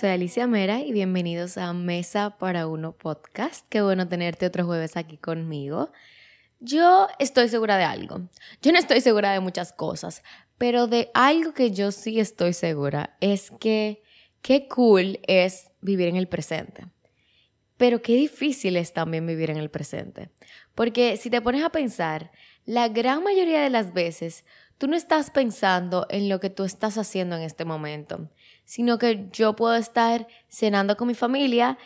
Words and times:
soy 0.00 0.08
Alicia 0.08 0.46
Mera 0.46 0.80
y 0.80 0.92
bienvenidos 0.92 1.58
a 1.58 1.74
Mesa 1.74 2.38
para 2.38 2.66
Uno 2.66 2.92
Podcast. 2.92 3.66
Qué 3.68 3.82
bueno 3.82 4.08
tenerte 4.08 4.46
otro 4.46 4.64
jueves 4.64 4.96
aquí 4.96 5.18
conmigo. 5.18 5.92
Yo 6.58 7.06
estoy 7.18 7.50
segura 7.50 7.76
de 7.76 7.84
algo. 7.84 8.22
Yo 8.62 8.72
no 8.72 8.78
estoy 8.78 9.02
segura 9.02 9.30
de 9.32 9.40
muchas 9.40 9.74
cosas, 9.74 10.22
pero 10.56 10.86
de 10.86 11.10
algo 11.12 11.52
que 11.52 11.72
yo 11.72 11.92
sí 11.92 12.18
estoy 12.18 12.54
segura 12.54 13.18
es 13.20 13.50
que 13.60 14.02
qué 14.40 14.68
cool 14.68 15.20
es 15.26 15.70
vivir 15.82 16.08
en 16.08 16.16
el 16.16 16.28
presente. 16.28 16.86
Pero 17.76 18.00
qué 18.00 18.14
difícil 18.14 18.78
es 18.78 18.94
también 18.94 19.26
vivir 19.26 19.50
en 19.50 19.58
el 19.58 19.68
presente. 19.68 20.30
Porque 20.74 21.18
si 21.18 21.28
te 21.28 21.42
pones 21.42 21.62
a 21.62 21.72
pensar, 21.72 22.30
la 22.64 22.88
gran 22.88 23.22
mayoría 23.22 23.60
de 23.60 23.68
las 23.68 23.92
veces 23.92 24.46
tú 24.78 24.86
no 24.86 24.96
estás 24.96 25.30
pensando 25.30 26.06
en 26.08 26.30
lo 26.30 26.40
que 26.40 26.48
tú 26.48 26.64
estás 26.64 26.96
haciendo 26.96 27.36
en 27.36 27.42
este 27.42 27.66
momento, 27.66 28.30
sino 28.70 28.98
que 28.98 29.26
yo 29.32 29.56
puedo 29.56 29.74
estar 29.74 30.28
cenando 30.48 30.96
con 30.96 31.08
mi 31.08 31.14
familia, 31.14 31.76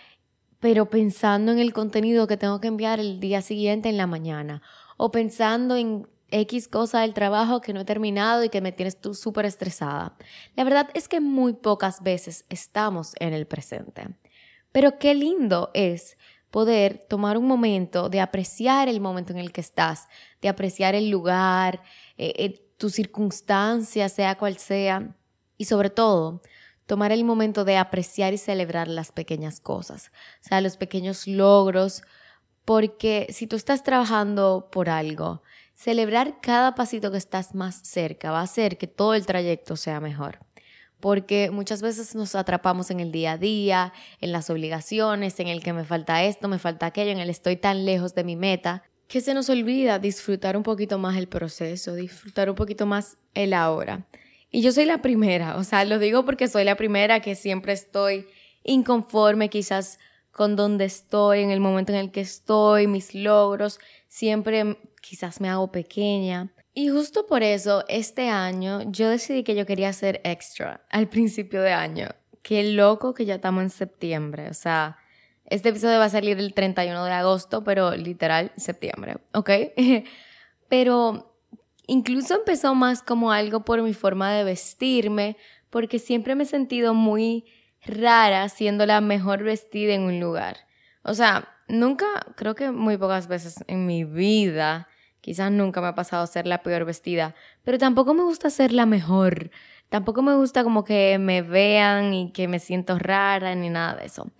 pero 0.60 0.90
pensando 0.90 1.50
en 1.50 1.58
el 1.58 1.72
contenido 1.72 2.26
que 2.26 2.36
tengo 2.36 2.60
que 2.60 2.68
enviar 2.68 3.00
el 3.00 3.20
día 3.20 3.40
siguiente 3.40 3.88
en 3.88 3.96
la 3.96 4.06
mañana, 4.06 4.60
o 4.98 5.10
pensando 5.10 5.76
en 5.76 6.06
X 6.30 6.68
cosa 6.68 7.00
del 7.00 7.14
trabajo 7.14 7.62
que 7.62 7.72
no 7.72 7.80
he 7.80 7.84
terminado 7.86 8.44
y 8.44 8.50
que 8.50 8.60
me 8.60 8.70
tienes 8.70 9.00
tú 9.00 9.14
súper 9.14 9.46
estresada. 9.46 10.14
La 10.56 10.64
verdad 10.64 10.90
es 10.92 11.08
que 11.08 11.20
muy 11.20 11.54
pocas 11.54 12.02
veces 12.02 12.44
estamos 12.50 13.14
en 13.18 13.32
el 13.32 13.46
presente. 13.46 14.18
Pero 14.70 14.98
qué 14.98 15.14
lindo 15.14 15.70
es 15.72 16.18
poder 16.50 17.06
tomar 17.08 17.38
un 17.38 17.46
momento 17.46 18.10
de 18.10 18.20
apreciar 18.20 18.90
el 18.90 19.00
momento 19.00 19.32
en 19.32 19.38
el 19.38 19.52
que 19.52 19.62
estás, 19.62 20.06
de 20.42 20.50
apreciar 20.50 20.94
el 20.94 21.08
lugar, 21.08 21.82
eh, 22.18 22.34
eh, 22.36 22.74
tu 22.76 22.90
circunstancia, 22.90 24.10
sea 24.10 24.36
cual 24.36 24.58
sea, 24.58 25.16
y 25.56 25.64
sobre 25.64 25.88
todo, 25.88 26.42
tomar 26.86 27.12
el 27.12 27.24
momento 27.24 27.64
de 27.64 27.76
apreciar 27.76 28.32
y 28.34 28.38
celebrar 28.38 28.88
las 28.88 29.12
pequeñas 29.12 29.60
cosas, 29.60 30.10
o 30.44 30.48
sea, 30.48 30.60
los 30.60 30.76
pequeños 30.76 31.26
logros, 31.26 32.02
porque 32.64 33.26
si 33.30 33.46
tú 33.46 33.56
estás 33.56 33.82
trabajando 33.82 34.68
por 34.72 34.88
algo, 34.88 35.42
celebrar 35.74 36.40
cada 36.40 36.74
pasito 36.74 37.10
que 37.10 37.18
estás 37.18 37.54
más 37.54 37.80
cerca 37.82 38.30
va 38.30 38.40
a 38.40 38.44
hacer 38.44 38.78
que 38.78 38.86
todo 38.86 39.14
el 39.14 39.26
trayecto 39.26 39.76
sea 39.76 40.00
mejor 40.00 40.38
porque 41.04 41.50
muchas 41.50 41.82
veces 41.82 42.14
nos 42.14 42.34
atrapamos 42.34 42.90
en 42.90 42.98
el 42.98 43.12
día 43.12 43.32
a 43.32 43.36
día, 43.36 43.92
en 44.22 44.32
las 44.32 44.48
obligaciones, 44.48 45.38
en 45.38 45.48
el 45.48 45.62
que 45.62 45.74
me 45.74 45.84
falta 45.84 46.24
esto, 46.24 46.48
me 46.48 46.58
falta 46.58 46.86
aquello, 46.86 47.10
en 47.10 47.18
el 47.18 47.28
estoy 47.28 47.56
tan 47.56 47.84
lejos 47.84 48.14
de 48.14 48.24
mi 48.24 48.36
meta, 48.36 48.84
que 49.06 49.20
se 49.20 49.34
nos 49.34 49.50
olvida 49.50 49.98
disfrutar 49.98 50.56
un 50.56 50.62
poquito 50.62 50.96
más 50.98 51.18
el 51.18 51.28
proceso, 51.28 51.94
disfrutar 51.94 52.48
un 52.48 52.56
poquito 52.56 52.86
más 52.86 53.18
el 53.34 53.52
ahora. 53.52 54.06
Y 54.54 54.62
yo 54.62 54.70
soy 54.70 54.84
la 54.84 54.98
primera, 54.98 55.56
o 55.56 55.64
sea, 55.64 55.84
lo 55.84 55.98
digo 55.98 56.24
porque 56.24 56.46
soy 56.46 56.62
la 56.62 56.76
primera 56.76 57.18
que 57.18 57.34
siempre 57.34 57.72
estoy 57.72 58.28
inconforme 58.62 59.50
quizás 59.50 59.98
con 60.30 60.54
donde 60.54 60.84
estoy, 60.84 61.40
en 61.40 61.50
el 61.50 61.58
momento 61.58 61.90
en 61.90 61.98
el 61.98 62.12
que 62.12 62.20
estoy, 62.20 62.86
mis 62.86 63.16
logros, 63.16 63.80
siempre 64.06 64.78
quizás 65.02 65.40
me 65.40 65.48
hago 65.48 65.72
pequeña. 65.72 66.54
Y 66.72 66.88
justo 66.88 67.26
por 67.26 67.42
eso, 67.42 67.82
este 67.88 68.28
año 68.28 68.82
yo 68.92 69.08
decidí 69.08 69.42
que 69.42 69.56
yo 69.56 69.66
quería 69.66 69.88
hacer 69.88 70.20
extra 70.22 70.86
al 70.88 71.08
principio 71.08 71.60
de 71.60 71.72
año. 71.72 72.10
Qué 72.42 72.62
loco 72.62 73.12
que 73.12 73.24
ya 73.24 73.34
estamos 73.34 73.64
en 73.64 73.70
septiembre. 73.70 74.50
O 74.50 74.54
sea, 74.54 74.98
este 75.46 75.70
episodio 75.70 75.98
va 75.98 76.04
a 76.04 76.10
salir 76.10 76.38
el 76.38 76.54
31 76.54 77.04
de 77.04 77.10
agosto, 77.10 77.64
pero 77.64 77.96
literal 77.96 78.52
septiembre, 78.56 79.16
¿ok? 79.32 79.50
pero 80.68 81.33
incluso 81.86 82.34
empezó 82.34 82.74
más 82.74 83.02
como 83.02 83.32
algo 83.32 83.64
por 83.64 83.82
mi 83.82 83.94
forma 83.94 84.32
de 84.32 84.44
vestirme, 84.44 85.36
porque 85.70 85.98
siempre 85.98 86.34
me 86.34 86.44
he 86.44 86.46
sentido 86.46 86.94
muy 86.94 87.44
rara 87.84 88.48
siendo 88.48 88.86
la 88.86 89.00
mejor 89.00 89.42
vestida 89.42 89.94
en 89.94 90.02
un 90.02 90.20
lugar. 90.20 90.58
O 91.02 91.14
sea, 91.14 91.48
nunca, 91.68 92.06
creo 92.36 92.54
que 92.54 92.70
muy 92.70 92.96
pocas 92.96 93.28
veces 93.28 93.56
en 93.66 93.86
mi 93.86 94.04
vida 94.04 94.88
Quizás 95.24 95.50
nunca 95.50 95.80
me 95.80 95.86
ha 95.86 95.94
pasado 95.94 96.26
ser 96.26 96.46
la 96.46 96.62
peor 96.62 96.84
vestida, 96.84 97.34
pero 97.62 97.78
tampoco 97.78 98.12
me 98.12 98.22
gusta 98.24 98.50
ser 98.50 98.72
la 98.72 98.84
mejor. 98.84 99.50
Tampoco 99.88 100.20
me 100.20 100.34
gusta 100.34 100.62
como 100.64 100.84
que 100.84 101.16
me 101.18 101.40
vean 101.40 102.12
y 102.12 102.30
que 102.30 102.46
me 102.46 102.58
siento 102.58 102.98
rara 102.98 103.54
ni 103.54 103.70
nada 103.70 103.94
de 103.94 104.04
eso. 104.04 104.30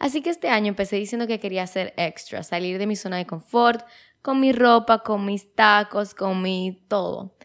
Así 0.00 0.20
que 0.20 0.30
este 0.30 0.48
año 0.48 0.66
empecé 0.66 0.96
diciendo 0.96 1.28
que 1.28 1.38
quería 1.38 1.64
ser 1.68 1.94
extra, 1.96 2.42
salir 2.42 2.78
de 2.78 2.88
mi 2.88 2.96
zona 2.96 3.18
de 3.18 3.24
confort, 3.24 3.86
con 4.22 4.40
mi 4.40 4.52
ropa, 4.52 5.02
con 5.02 5.26
mis 5.26 5.54
tacos, 5.54 6.14
con 6.14 6.40
mi 6.40 6.84
todo. 6.88 7.36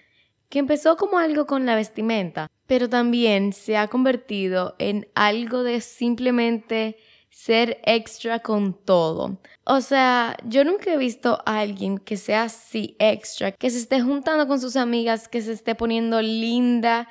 Que 0.50 0.60
empezó 0.60 0.96
como 0.96 1.18
algo 1.18 1.46
con 1.46 1.66
la 1.66 1.76
vestimenta, 1.76 2.48
pero 2.68 2.88
también 2.88 3.52
se 3.52 3.76
ha 3.76 3.88
convertido 3.88 4.76
en 4.80 5.10
algo 5.16 5.64
de 5.64 5.82
simplemente 5.82 6.98
ser 7.30 7.82
extra 7.84 8.40
con 8.40 8.74
todo. 8.74 9.40
O 9.64 9.82
sea, 9.82 10.38
yo 10.46 10.64
nunca 10.64 10.94
he 10.94 10.98
visto 10.98 11.42
a 11.46 11.60
alguien 11.60 11.98
que 11.98 12.18
sea 12.18 12.44
así 12.44 12.96
extra, 13.00 13.52
que 13.52 13.70
se 13.70 13.80
esté 13.80 14.02
juntando 14.02 14.48
con 14.48 14.60
sus 14.60 14.76
amigas, 14.76 15.28
que 15.28 15.42
se 15.42 15.52
esté 15.52 15.76
poniendo 15.76 16.22
linda 16.22 17.08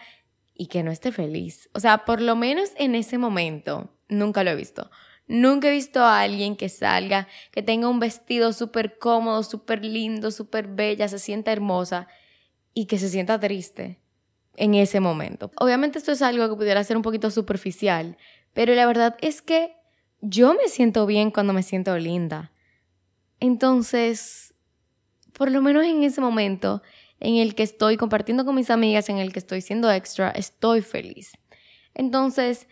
y 0.55 0.67
que 0.67 0.83
no 0.83 0.91
esté 0.91 1.13
feliz. 1.13 1.69
O 1.75 1.81
sea, 1.81 2.05
por 2.05 2.21
lo 2.21 2.35
menos 2.35 2.73
en 2.77 2.95
ese 2.95 3.19
momento, 3.19 3.91
nunca 4.09 4.43
lo 4.43 4.51
he 4.51 4.57
visto. 4.57 4.91
Nunca 5.29 5.69
he 5.69 5.73
visto 5.73 6.01
a 6.03 6.21
alguien 6.21 6.57
que 6.57 6.69
salga, 6.69 7.27
que 7.51 7.63
tenga 7.63 7.89
un 7.89 7.99
vestido 7.99 8.53
súper 8.53 8.99
cómodo, 8.99 9.43
súper 9.43 9.85
lindo, 9.85 10.31
súper 10.31 10.69
bella, 10.69 11.09
se 11.09 11.19
sienta 11.19 11.53
hermosa 11.53 12.07
y 12.75 12.87
que 12.87 12.99
se 12.99 13.09
sienta 13.09 13.41
triste 13.41 13.99
en 14.57 14.75
ese 14.75 15.01
momento. 15.01 15.51
Obviamente 15.59 15.99
esto 15.99 16.13
es 16.13 16.23
algo 16.23 16.49
que 16.49 16.57
pudiera 16.57 16.85
ser 16.85 16.97
un 16.97 17.03
poquito 17.03 17.31
superficial, 17.31 18.17
pero 18.53 18.75
la 18.75 18.87
verdad 18.87 19.17
es 19.21 19.43
que 19.43 19.75
yo 20.21 20.55
me 20.55 20.69
siento 20.69 21.07
bien 21.07 21.31
cuando 21.31 21.53
me 21.53 21.63
siento 21.63 21.97
linda. 21.99 22.53
Entonces, 23.41 24.55
por 25.33 25.51
lo 25.51 25.61
menos 25.61 25.85
en 25.85 26.05
ese 26.05 26.21
momento 26.21 26.83
en 27.21 27.37
el 27.37 27.55
que 27.55 27.63
estoy 27.63 27.97
compartiendo 27.97 28.45
con 28.45 28.55
mis 28.55 28.71
amigas, 28.71 29.09
en 29.09 29.19
el 29.19 29.33
que 29.33 29.39
estoy 29.39 29.61
siendo 29.61 29.91
extra, 29.91 30.31
estoy 30.31 30.83
feliz. 30.83 31.33
Entonces, 31.95 32.69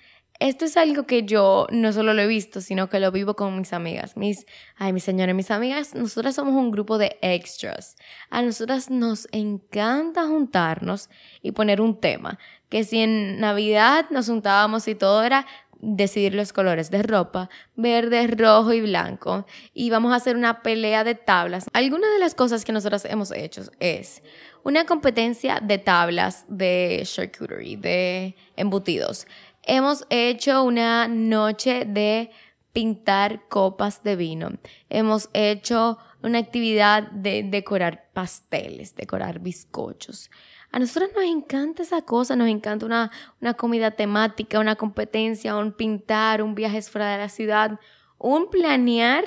esto 0.49 0.67
es 0.67 0.77
algo 0.77 1.07
que 1.07 1.23
yo 1.23 1.67
no 1.71 1.91
solo 1.95 2.13
lo 2.13 2.21
he 2.21 2.27
visto, 2.27 2.61
sino 2.61 2.91
que 2.91 3.01
lo 3.01 3.11
vivo 3.11 3.35
con 3.35 3.59
mis 3.59 3.73
amigas. 3.73 4.15
Mis, 4.19 4.45
ay, 4.77 4.93
mis 4.93 5.03
señores, 5.03 5.35
mis 5.35 5.51
amigas, 5.51 5.95
nosotras 5.95 6.35
somos 6.35 6.53
un 6.53 6.71
grupo 6.71 6.99
de 6.99 7.17
extras. 7.23 7.97
A 8.29 8.43
nosotras 8.43 8.91
nos 8.91 9.27
encanta 9.33 10.27
juntarnos 10.27 11.09
y 11.41 11.53
poner 11.53 11.81
un 11.81 11.99
tema. 11.99 12.39
Que 12.69 12.85
si 12.85 12.99
en 12.99 13.41
Navidad 13.41 14.05
nos 14.11 14.27
juntábamos 14.27 14.87
y 14.87 14.95
todo 14.95 15.23
era 15.23 15.47
decidir 15.81 16.35
los 16.35 16.53
colores 16.53 16.91
de 16.91 17.03
ropa, 17.03 17.49
verde, 17.75 18.27
rojo 18.27 18.75
y 18.75 18.83
blanco, 18.83 19.47
y 19.73 19.89
vamos 19.89 20.13
a 20.13 20.17
hacer 20.17 20.37
una 20.37 20.63
pelea 20.63 21.05
de 21.05 21.15
tablas. 21.15 21.67
Algunas 21.73 22.11
de 22.13 22.19
las 22.19 22.35
cosas 22.35 22.67
que 22.67 22.73
nosotros 22.73 23.07
hemos 23.07 23.33
hecho 23.33 23.63
es 23.81 24.23
una 24.63 24.87
competencia 24.87 25.61
de 25.63 25.79
tablas 25.79 26.47
de 26.49 27.03
charcuterie, 27.05 27.77
de 27.77 28.37
embutidos. 28.57 29.27
Hemos 29.67 30.07
hecho 30.11 30.63
una 30.63 31.09
noche 31.09 31.85
de 31.87 32.31
pintar 32.75 33.49
copas 33.49 34.03
de 34.03 34.17
vino. 34.17 34.51
Hemos 34.91 35.31
hecho 35.33 35.99
una 36.23 36.39
actividad 36.39 37.11
de 37.13 37.43
decorar 37.45 38.11
pasteles, 38.13 38.95
decorar 38.95 39.39
bizcochos. 39.41 40.31
A 40.71 40.79
nosotros 40.79 41.11
nos 41.15 41.25
encanta 41.25 41.83
esa 41.83 42.03
cosa, 42.03 42.37
nos 42.37 42.49
encanta 42.49 42.85
una, 42.85 43.11
una 43.41 43.55
comida 43.55 43.93
temática, 43.93 44.59
una 44.59 44.77
competencia, 44.77 45.57
un 45.57 45.73
pintar, 45.73 46.43
un 46.43 46.55
viaje 46.55 46.83
fuera 46.83 47.13
de 47.13 47.19
la 47.19 47.29
ciudad, 47.29 47.79
un 48.19 48.51
planear 48.51 49.25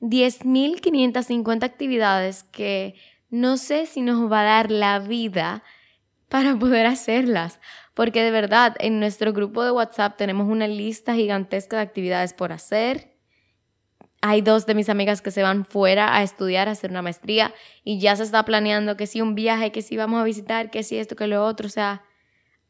10.550 0.00 1.62
actividades 1.62 2.42
que 2.42 2.96
no 3.30 3.56
sé 3.56 3.86
si 3.86 4.02
nos 4.02 4.30
va 4.30 4.40
a 4.40 4.44
dar 4.44 4.70
la 4.70 4.98
vida 4.98 5.62
para 6.28 6.58
poder 6.58 6.86
hacerlas. 6.86 7.60
Porque 7.94 8.22
de 8.22 8.30
verdad, 8.30 8.74
en 8.78 9.00
nuestro 9.00 9.32
grupo 9.32 9.64
de 9.64 9.70
WhatsApp 9.70 10.16
tenemos 10.16 10.48
una 10.48 10.66
lista 10.66 11.14
gigantesca 11.14 11.76
de 11.76 11.82
actividades 11.82 12.32
por 12.32 12.52
hacer 12.52 13.12
hay 14.24 14.40
dos 14.40 14.66
de 14.66 14.76
mis 14.76 14.88
amigas 14.88 15.20
que 15.20 15.32
se 15.32 15.42
van 15.42 15.64
fuera 15.64 16.16
a 16.16 16.22
estudiar, 16.22 16.68
a 16.68 16.72
hacer 16.72 16.90
una 16.90 17.02
maestría 17.02 17.52
y 17.82 17.98
ya 17.98 18.14
se 18.14 18.22
está 18.22 18.44
planeando 18.44 18.96
que 18.96 19.08
si 19.08 19.20
un 19.20 19.34
viaje, 19.34 19.72
que 19.72 19.82
si 19.82 19.96
vamos 19.96 20.20
a 20.20 20.24
visitar, 20.24 20.70
que 20.70 20.84
si 20.84 20.96
esto, 20.96 21.16
que 21.16 21.26
lo 21.26 21.44
otro. 21.44 21.66
O 21.66 21.70
sea, 21.70 22.04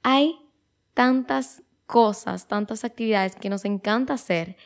hay 0.02 0.34
tantas 0.94 1.62
cosas, 1.84 2.48
tantas 2.48 2.84
actividades 2.84 3.36
que 3.36 3.50
nos 3.50 3.66
encanta 3.66 4.14
hacer 4.14 4.56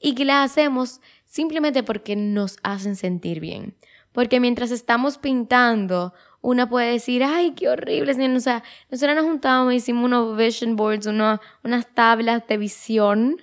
y 0.00 0.16
que 0.16 0.24
las 0.24 0.50
hacemos 0.50 1.00
simplemente 1.26 1.84
porque 1.84 2.16
nos 2.16 2.56
hacen 2.64 2.96
sentir 2.96 3.38
bien. 3.38 3.76
Porque 4.10 4.40
mientras 4.40 4.72
estamos 4.72 5.18
pintando, 5.18 6.12
una 6.42 6.68
puede 6.68 6.92
decir, 6.92 7.24
ay, 7.24 7.52
qué 7.52 7.70
horrible. 7.70 8.12
O 8.12 8.40
sea, 8.40 8.62
nosotros 8.90 9.16
nos 9.16 9.24
juntamos, 9.24 9.72
hicimos 9.72 10.04
unos 10.04 10.36
vision 10.36 10.76
boards, 10.76 11.06
unas 11.06 11.94
tablas 11.94 12.46
de 12.46 12.58
visión 12.58 13.36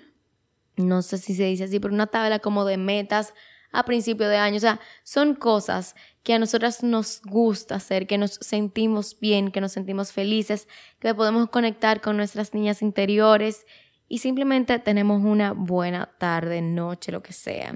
no 0.79 1.01
sé 1.01 1.17
si 1.17 1.35
se 1.35 1.43
dice 1.43 1.65
así, 1.65 1.79
pero 1.79 1.93
una 1.93 2.07
tabla 2.07 2.39
como 2.39 2.65
de 2.65 2.77
metas 2.77 3.33
a 3.71 3.83
principio 3.83 4.27
de 4.27 4.37
año. 4.37 4.57
O 4.57 4.61
sea, 4.61 4.79
son 5.03 5.35
cosas 5.35 5.95
que 6.23 6.33
a 6.33 6.39
nosotras 6.39 6.83
nos 6.83 7.21
gusta 7.23 7.75
hacer, 7.75 8.07
que 8.07 8.17
nos 8.17 8.35
sentimos 8.41 9.19
bien, 9.19 9.51
que 9.51 9.61
nos 9.61 9.73
sentimos 9.73 10.11
felices, 10.11 10.67
que 10.99 11.13
podemos 11.13 11.49
conectar 11.49 12.01
con 12.01 12.17
nuestras 12.17 12.53
niñas 12.53 12.81
interiores 12.81 13.65
y 14.07 14.19
simplemente 14.19 14.79
tenemos 14.79 15.21
una 15.23 15.51
buena 15.51 16.11
tarde, 16.17 16.61
noche, 16.61 17.11
lo 17.11 17.21
que 17.21 17.33
sea. 17.33 17.75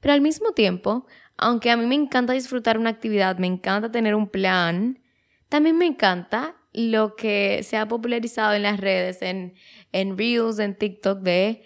Pero 0.00 0.14
al 0.14 0.20
mismo 0.20 0.52
tiempo, 0.52 1.06
aunque 1.38 1.70
a 1.70 1.76
mí 1.76 1.86
me 1.86 1.94
encanta 1.94 2.32
disfrutar 2.32 2.78
una 2.78 2.90
actividad, 2.90 3.38
me 3.38 3.46
encanta 3.46 3.90
tener 3.90 4.14
un 4.14 4.28
plan, 4.28 4.98
también 5.48 5.78
me 5.78 5.86
encanta 5.86 6.56
lo 6.72 7.16
que 7.16 7.62
se 7.62 7.76
ha 7.76 7.88
popularizado 7.88 8.54
en 8.54 8.62
las 8.62 8.78
redes, 8.78 9.22
en, 9.22 9.54
en 9.92 10.18
Reels, 10.18 10.58
en 10.58 10.74
TikTok, 10.74 11.20
de 11.20 11.64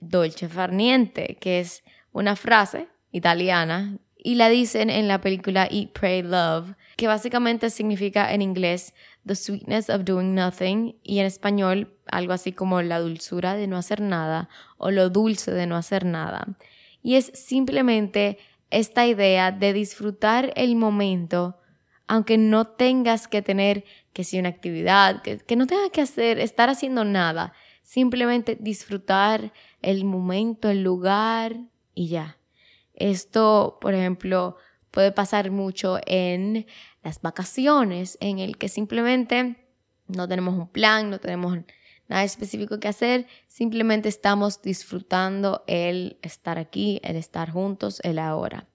dolce 0.00 0.48
farniente, 0.48 1.36
que 1.40 1.60
es 1.60 1.84
una 2.12 2.36
frase 2.36 2.88
italiana 3.12 3.98
y 4.16 4.36
la 4.36 4.48
dicen 4.48 4.88
en 4.88 5.08
la 5.08 5.20
película 5.20 5.68
Eat, 5.70 5.90
Pray, 5.92 6.22
Love, 6.22 6.74
que 6.96 7.08
básicamente 7.08 7.70
significa 7.70 8.32
en 8.32 8.42
inglés 8.42 8.94
The 9.26 9.34
sweetness 9.34 9.90
of 9.90 10.04
doing 10.04 10.34
nothing 10.34 10.96
y 11.02 11.18
en 11.18 11.26
español 11.26 11.96
algo 12.06 12.32
así 12.32 12.52
como 12.52 12.82
la 12.82 13.00
dulzura 13.00 13.54
de 13.54 13.66
no 13.66 13.76
hacer 13.76 14.00
nada 14.00 14.48
o 14.78 14.90
lo 14.90 15.10
dulce 15.10 15.52
de 15.52 15.66
no 15.66 15.76
hacer 15.76 16.04
nada. 16.04 16.46
Y 17.02 17.16
es 17.16 17.32
simplemente 17.34 18.38
esta 18.72 19.06
idea 19.06 19.52
de 19.52 19.72
disfrutar 19.72 20.52
el 20.56 20.76
momento 20.76 21.58
aunque 22.12 22.36
no 22.36 22.66
tengas 22.66 23.26
que 23.26 23.40
tener 23.40 23.84
que 24.12 24.22
si 24.22 24.38
una 24.38 24.50
actividad, 24.50 25.22
que, 25.22 25.38
que 25.38 25.56
no 25.56 25.66
tengas 25.66 25.88
que 25.90 26.02
hacer, 26.02 26.38
estar 26.40 26.68
haciendo 26.68 27.06
nada, 27.06 27.54
simplemente 27.80 28.56
disfrutar 28.60 29.52
el 29.80 30.04
momento, 30.04 30.68
el 30.68 30.82
lugar 30.82 31.56
y 31.94 32.08
ya. 32.08 32.38
Esto, 32.92 33.78
por 33.80 33.94
ejemplo, 33.94 34.56
puede 34.90 35.12
pasar 35.12 35.50
mucho 35.50 35.98
en 36.04 36.66
las 37.02 37.22
vacaciones, 37.22 38.18
en 38.20 38.40
el 38.40 38.58
que 38.58 38.68
simplemente 38.68 39.66
no 40.06 40.28
tenemos 40.28 40.54
un 40.54 40.68
plan, 40.68 41.08
no 41.08 41.18
tenemos 41.18 41.56
nada 42.08 42.24
específico 42.24 42.78
que 42.78 42.88
hacer, 42.88 43.26
simplemente 43.46 44.08
estamos 44.08 44.60
disfrutando 44.62 45.64
el 45.66 46.18
estar 46.22 46.58
aquí, 46.58 47.00
el 47.02 47.16
estar 47.16 47.50
juntos, 47.50 48.00
el 48.04 48.18
ahora. 48.18 48.66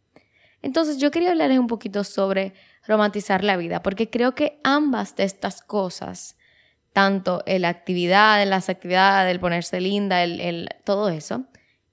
Entonces 0.62 0.98
yo 0.98 1.12
quería 1.12 1.32
hablarles 1.32 1.60
un 1.60 1.68
poquito 1.68 2.04
sobre 2.04 2.54
romantizar 2.88 3.44
la 3.44 3.58
vida, 3.58 3.84
porque 3.84 4.10
creo 4.10 4.34
que 4.34 4.60
ambas 4.64 5.16
de 5.16 5.24
estas 5.24 5.62
cosas, 5.62 6.38
tanto 6.94 7.44
la 7.46 7.70
actividad, 7.70 8.46
las 8.48 8.70
actividades, 8.70 9.32
el 9.32 9.40
ponerse 9.40 9.82
linda, 9.82 10.24
el, 10.24 10.70
todo 10.84 11.10
eso, 11.10 11.46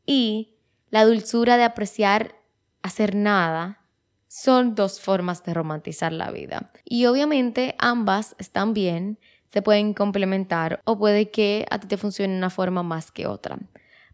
y 0.07 0.57
la 0.91 1.05
dulzura 1.05 1.57
de 1.57 1.65
apreciar 1.65 2.37
hacer 2.83 3.15
nada, 3.15 3.81
son 4.29 4.75
dos 4.75 5.01
formas 5.01 5.43
de 5.43 5.55
romantizar 5.55 6.13
la 6.13 6.31
vida. 6.31 6.71
Y 6.85 7.07
obviamente 7.07 7.75
ambas 7.79 8.37
están 8.39 8.75
bien, 8.75 9.19
se 9.55 9.63
pueden 9.63 9.95
complementar 9.95 10.81
o 10.85 10.99
puede 10.99 11.31
que 11.31 11.65
a 11.71 11.79
ti 11.79 11.87
te 11.87 11.97
funcione 11.97 12.37
una 12.37 12.51
forma 12.51 12.83
más 12.83 13.13
que 13.13 13.29
otra. 13.29 13.57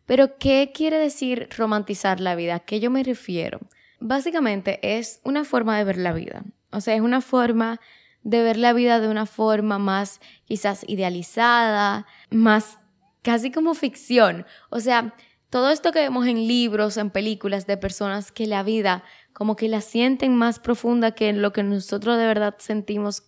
Pero, 0.04 0.36
¿qué 0.36 0.70
quiere 0.74 0.98
decir 0.98 1.48
romantizar 1.56 2.20
la 2.20 2.34
vida? 2.34 2.56
¿A 2.56 2.60
qué 2.60 2.78
yo 2.78 2.90
me 2.90 3.02
refiero? 3.02 3.58
Básicamente 4.00 4.98
es 4.98 5.18
una 5.24 5.44
forma 5.44 5.78
de 5.78 5.84
ver 5.84 5.96
la 5.96 6.12
vida. 6.12 6.42
O 6.72 6.82
sea, 6.82 6.94
es 6.94 7.00
una 7.00 7.22
forma 7.22 7.80
de 8.22 8.42
ver 8.42 8.58
la 8.58 8.74
vida 8.74 9.00
de 9.00 9.08
una 9.08 9.24
forma 9.24 9.78
más 9.78 10.20
quizás 10.44 10.84
idealizada, 10.86 12.06
más 12.28 12.78
casi 13.22 13.50
como 13.50 13.72
ficción. 13.72 14.44
O 14.68 14.80
sea, 14.80 15.14
todo 15.48 15.70
esto 15.70 15.90
que 15.90 16.00
vemos 16.00 16.26
en 16.26 16.46
libros, 16.46 16.98
en 16.98 17.08
películas 17.08 17.66
de 17.66 17.78
personas 17.78 18.30
que 18.30 18.46
la 18.46 18.62
vida 18.62 19.04
como 19.32 19.56
que 19.56 19.70
la 19.70 19.80
sienten 19.80 20.36
más 20.36 20.58
profunda 20.58 21.12
que 21.12 21.32
lo 21.32 21.54
que 21.54 21.62
nosotros 21.62 22.18
de 22.18 22.26
verdad 22.26 22.56
sentimos 22.58 23.22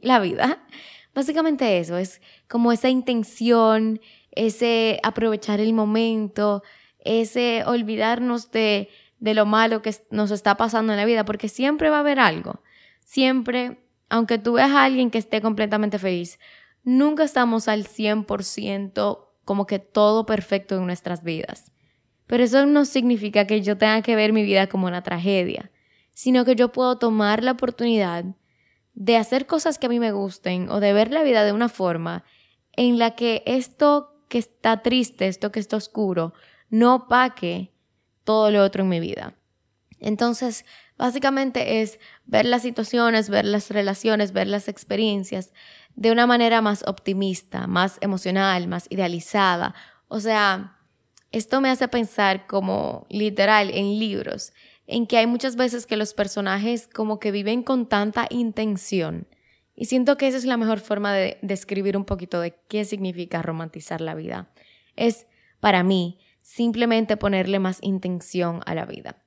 la 0.00 0.18
vida. 0.18 0.66
Básicamente 1.14 1.78
eso, 1.78 1.96
es 1.98 2.20
como 2.48 2.72
esa 2.72 2.88
intención, 2.88 4.00
ese 4.30 4.98
aprovechar 5.02 5.60
el 5.60 5.74
momento, 5.74 6.62
ese 7.04 7.64
olvidarnos 7.66 8.50
de, 8.50 8.88
de 9.18 9.34
lo 9.34 9.44
malo 9.44 9.82
que 9.82 9.94
nos 10.10 10.30
está 10.30 10.56
pasando 10.56 10.92
en 10.92 10.98
la 10.98 11.04
vida, 11.04 11.24
porque 11.24 11.48
siempre 11.48 11.90
va 11.90 11.96
a 11.96 12.00
haber 12.00 12.18
algo. 12.18 12.62
Siempre, 13.04 13.86
aunque 14.08 14.38
tú 14.38 14.54
veas 14.54 14.70
a 14.70 14.84
alguien 14.84 15.10
que 15.10 15.18
esté 15.18 15.42
completamente 15.42 15.98
feliz, 15.98 16.38
nunca 16.82 17.24
estamos 17.24 17.68
al 17.68 17.86
100% 17.86 19.28
como 19.44 19.66
que 19.66 19.78
todo 19.78 20.24
perfecto 20.24 20.76
en 20.76 20.86
nuestras 20.86 21.22
vidas. 21.22 21.72
Pero 22.26 22.44
eso 22.44 22.64
no 22.64 22.84
significa 22.84 23.46
que 23.46 23.60
yo 23.60 23.76
tenga 23.76 24.00
que 24.02 24.16
ver 24.16 24.32
mi 24.32 24.42
vida 24.42 24.68
como 24.68 24.86
una 24.86 25.02
tragedia, 25.02 25.70
sino 26.12 26.44
que 26.44 26.54
yo 26.54 26.72
puedo 26.72 26.96
tomar 26.96 27.42
la 27.42 27.52
oportunidad 27.52 28.24
de 28.94 29.16
hacer 29.16 29.46
cosas 29.46 29.78
que 29.78 29.86
a 29.86 29.88
mí 29.88 30.00
me 30.00 30.12
gusten 30.12 30.70
o 30.70 30.80
de 30.80 30.92
ver 30.92 31.10
la 31.10 31.22
vida 31.22 31.44
de 31.44 31.52
una 31.52 31.68
forma 31.68 32.24
en 32.74 32.98
la 32.98 33.14
que 33.14 33.42
esto 33.46 34.24
que 34.28 34.38
está 34.38 34.82
triste, 34.82 35.28
esto 35.28 35.52
que 35.52 35.60
está 35.60 35.76
oscuro, 35.76 36.34
no 36.70 36.94
opaque 36.94 37.72
todo 38.24 38.50
lo 38.50 38.62
otro 38.62 38.82
en 38.82 38.88
mi 38.88 39.00
vida. 39.00 39.34
Entonces, 40.00 40.64
básicamente 40.96 41.82
es 41.82 41.98
ver 42.24 42.46
las 42.46 42.62
situaciones, 42.62 43.28
ver 43.28 43.44
las 43.44 43.70
relaciones, 43.70 44.32
ver 44.32 44.46
las 44.46 44.68
experiencias 44.68 45.52
de 45.94 46.10
una 46.10 46.26
manera 46.26 46.60
más 46.62 46.82
optimista, 46.86 47.66
más 47.66 47.98
emocional, 48.00 48.68
más 48.68 48.86
idealizada. 48.90 49.74
O 50.08 50.20
sea, 50.20 50.78
esto 51.30 51.60
me 51.60 51.70
hace 51.70 51.88
pensar 51.88 52.46
como 52.46 53.06
literal 53.10 53.70
en 53.70 53.98
libros, 53.98 54.52
en 54.86 55.06
que 55.06 55.18
hay 55.18 55.26
muchas 55.26 55.56
veces 55.56 55.86
que 55.86 55.96
los 55.96 56.14
personajes 56.14 56.88
como 56.92 57.18
que 57.18 57.30
viven 57.30 57.62
con 57.62 57.88
tanta 57.88 58.26
intención. 58.30 59.26
Y 59.74 59.86
siento 59.86 60.16
que 60.16 60.28
esa 60.28 60.36
es 60.36 60.44
la 60.44 60.56
mejor 60.56 60.80
forma 60.80 61.12
de 61.12 61.38
describir 61.42 61.96
un 61.96 62.04
poquito 62.04 62.40
de 62.40 62.54
qué 62.68 62.84
significa 62.84 63.42
romantizar 63.42 64.00
la 64.00 64.14
vida. 64.14 64.52
Es, 64.96 65.26
para 65.60 65.82
mí, 65.82 66.18
simplemente 66.42 67.16
ponerle 67.16 67.58
más 67.58 67.78
intención 67.82 68.60
a 68.66 68.74
la 68.74 68.84
vida. 68.84 69.22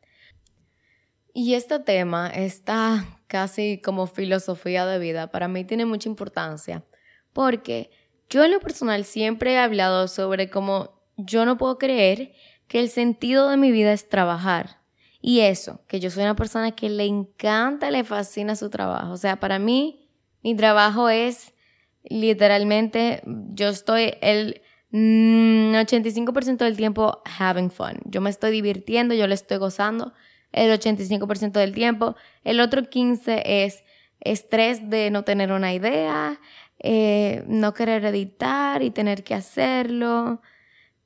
Y 1.34 1.56
este 1.56 1.80
tema 1.80 2.30
está 2.30 3.20
casi 3.28 3.82
como 3.82 4.08
filosofía 4.08 4.86
de 4.86 5.00
vida. 5.00 5.32
Para 5.32 5.48
mí 5.48 5.66
tiene 5.66 5.86
mucha 5.86 6.08
importancia 6.08 6.86
porque 7.34 7.90
yo 8.30 8.46
en 8.46 8.52
lo 8.52 8.62
personal 8.62 9.04
siempre 9.04 9.54
he 9.54 9.58
hablado 9.58 10.08
sobre 10.08 10.50
cómo 10.50 11.02
yo 11.18 11.46
no 11.46 11.58
puedo 11.58 11.78
creer 11.78 12.32
que 12.70 12.80
el 12.80 12.90
sentido 12.90 13.50
de 13.50 13.58
mi 13.58 13.72
vida 13.72 13.92
es 13.92 14.08
trabajar. 14.08 14.80
Y 15.28 15.40
eso, 15.40 15.82
que 15.88 16.00
yo 16.00 16.12
soy 16.12 16.22
una 16.22 16.36
persona 16.36 16.74
que 16.74 16.88
le 16.88 17.06
encanta, 17.06 17.90
le 17.90 18.04
fascina 18.04 18.56
su 18.56 18.70
trabajo. 18.70 19.12
O 19.12 19.18
sea, 19.18 19.40
para 19.40 19.58
mí, 19.58 20.08
mi 20.44 20.56
trabajo 20.56 21.10
es 21.10 21.56
literalmente, 22.04 23.24
yo 23.26 23.70
estoy 23.70 24.14
el 24.22 24.62
85% 24.92 26.54
mm, 26.54 26.58
del 26.58 26.78
tiempo 26.78 27.24
having 27.40 27.72
fun. 27.72 28.02
Yo 28.06 28.22
me 28.22 28.30
estoy 28.30 28.52
divirtiendo, 28.52 29.16
yo 29.16 29.26
le 29.26 29.34
estoy 29.34 29.58
gozando 29.58 30.14
el 30.52 30.72
85% 30.80 31.54
del 31.54 31.74
tiempo. 31.74 32.16
El 32.44 32.60
otro 32.60 32.84
15% 32.84 33.42
es 33.46 33.84
estrés 34.20 34.92
de 34.92 35.10
no 35.10 35.24
tener 35.24 35.52
una 35.52 35.74
idea, 35.74 36.40
eh, 36.78 37.44
no 37.48 37.74
querer 37.74 38.06
editar 38.06 38.84
y 38.84 38.92
tener 38.92 39.24
que 39.24 39.34
hacerlo. 39.34 40.44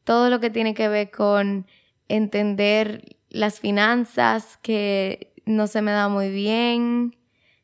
Todo 0.04 0.30
lo 0.30 0.42
que 0.42 0.50
tiene 0.50 0.74
que 0.74 0.90
ver 0.90 1.10
con 1.10 1.68
entender 2.10 3.19
las 3.30 3.60
finanzas 3.60 4.58
que 4.62 5.34
no 5.46 5.68
se 5.68 5.82
me 5.82 5.92
da 5.92 6.10
muy 6.10 6.30
bien, 6.30 7.16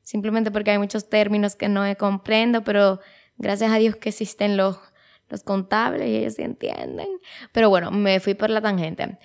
simplemente 0.02 0.52
porque 0.52 0.72
hay 0.72 0.78
muchos 0.78 1.10
términos 1.10 1.56
que 1.56 1.70
no 1.70 1.84
comprendo, 1.98 2.64
pero 2.64 3.00
gracias 3.38 3.72
a 3.72 3.78
Dios 3.78 3.96
que 3.96 4.10
existen 4.10 4.58
los, 4.58 4.78
los 5.30 5.44
contables 5.44 6.08
y 6.08 6.16
ellos 6.18 6.36
sí 6.36 6.44
entienden. 6.44 7.08
Pero 7.52 7.70
bueno, 7.70 7.92
me 7.92 8.20
fui 8.20 8.34
por 8.34 8.50
la 8.50 8.62
tangente. 8.62 9.18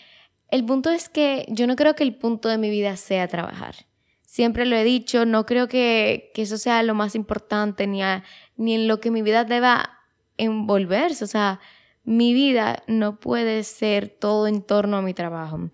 El 0.51 0.65
punto 0.65 0.91
es 0.91 1.09
que 1.09 1.47
yo 1.49 1.67
no 1.67 1.77
creo 1.77 1.95
que 1.95 2.03
el 2.03 2.17
punto 2.17 2.49
de 2.49 2.59
mi 2.59 2.71
vida 2.71 2.97
sea 2.97 3.29
trabajar. 3.29 3.75
Siempre 4.23 4.65
lo 4.65 4.77
he 4.77 4.85
dicho, 4.85 5.27
no 5.27 5.45
creo 5.47 5.69
que, 5.69 6.33
eso 6.35 6.57
sea 6.57 6.83
lo 6.83 6.95
más 6.95 7.15
importante 7.15 7.87
ni, 7.87 8.01
ni 8.57 8.75
en 8.75 8.89
lo 8.89 9.01
que 9.01 9.11
mi 9.11 9.23
vida 9.23 9.45
deba 9.45 9.99
envolverse. 10.37 11.25
O 11.25 11.27
sea, 11.27 11.61
mi 12.05 12.33
vida 12.33 12.83
no 12.87 13.21
puede 13.21 13.63
ser 13.65 14.09
todo 14.09 14.47
en 14.47 14.63
torno 14.63 14.97
a 14.97 15.03
mi 15.03 15.15
trabajo. 15.15 15.71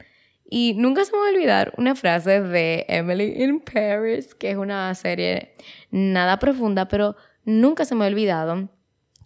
Y 0.49 0.75
nunca 0.75 1.05
se 1.05 1.13
me 1.13 1.19
va 1.19 1.27
a 1.27 1.31
olvidar 1.31 1.73
una 1.77 1.95
frase 1.95 2.41
de 2.41 2.87
Emily 2.89 3.43
in 3.43 3.61
Paris, 3.61 4.35
que 4.35 4.53
es 4.53 4.57
una 4.57 4.95
serie 4.95 5.55
nada 5.91 6.39
profunda, 6.39 6.89
pero 6.89 7.17
nunca 7.45 7.85
se 7.85 7.95
me 7.95 8.05
ha 8.05 8.09
olvidado 8.09 8.69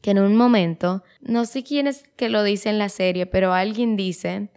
que 0.01 0.13
en 0.13 0.19
un 0.19 0.37
momento, 0.37 1.05
no 1.21 1.45
sé 1.45 1.63
quién 1.63 1.87
es 1.87 2.05
que 2.17 2.31
lo 2.31 2.43
dice 2.43 2.71
en 2.71 2.79
la 2.79 2.89
serie, 2.89 3.27
pero 3.27 3.53
alguien 3.53 3.97
dice 3.97 4.51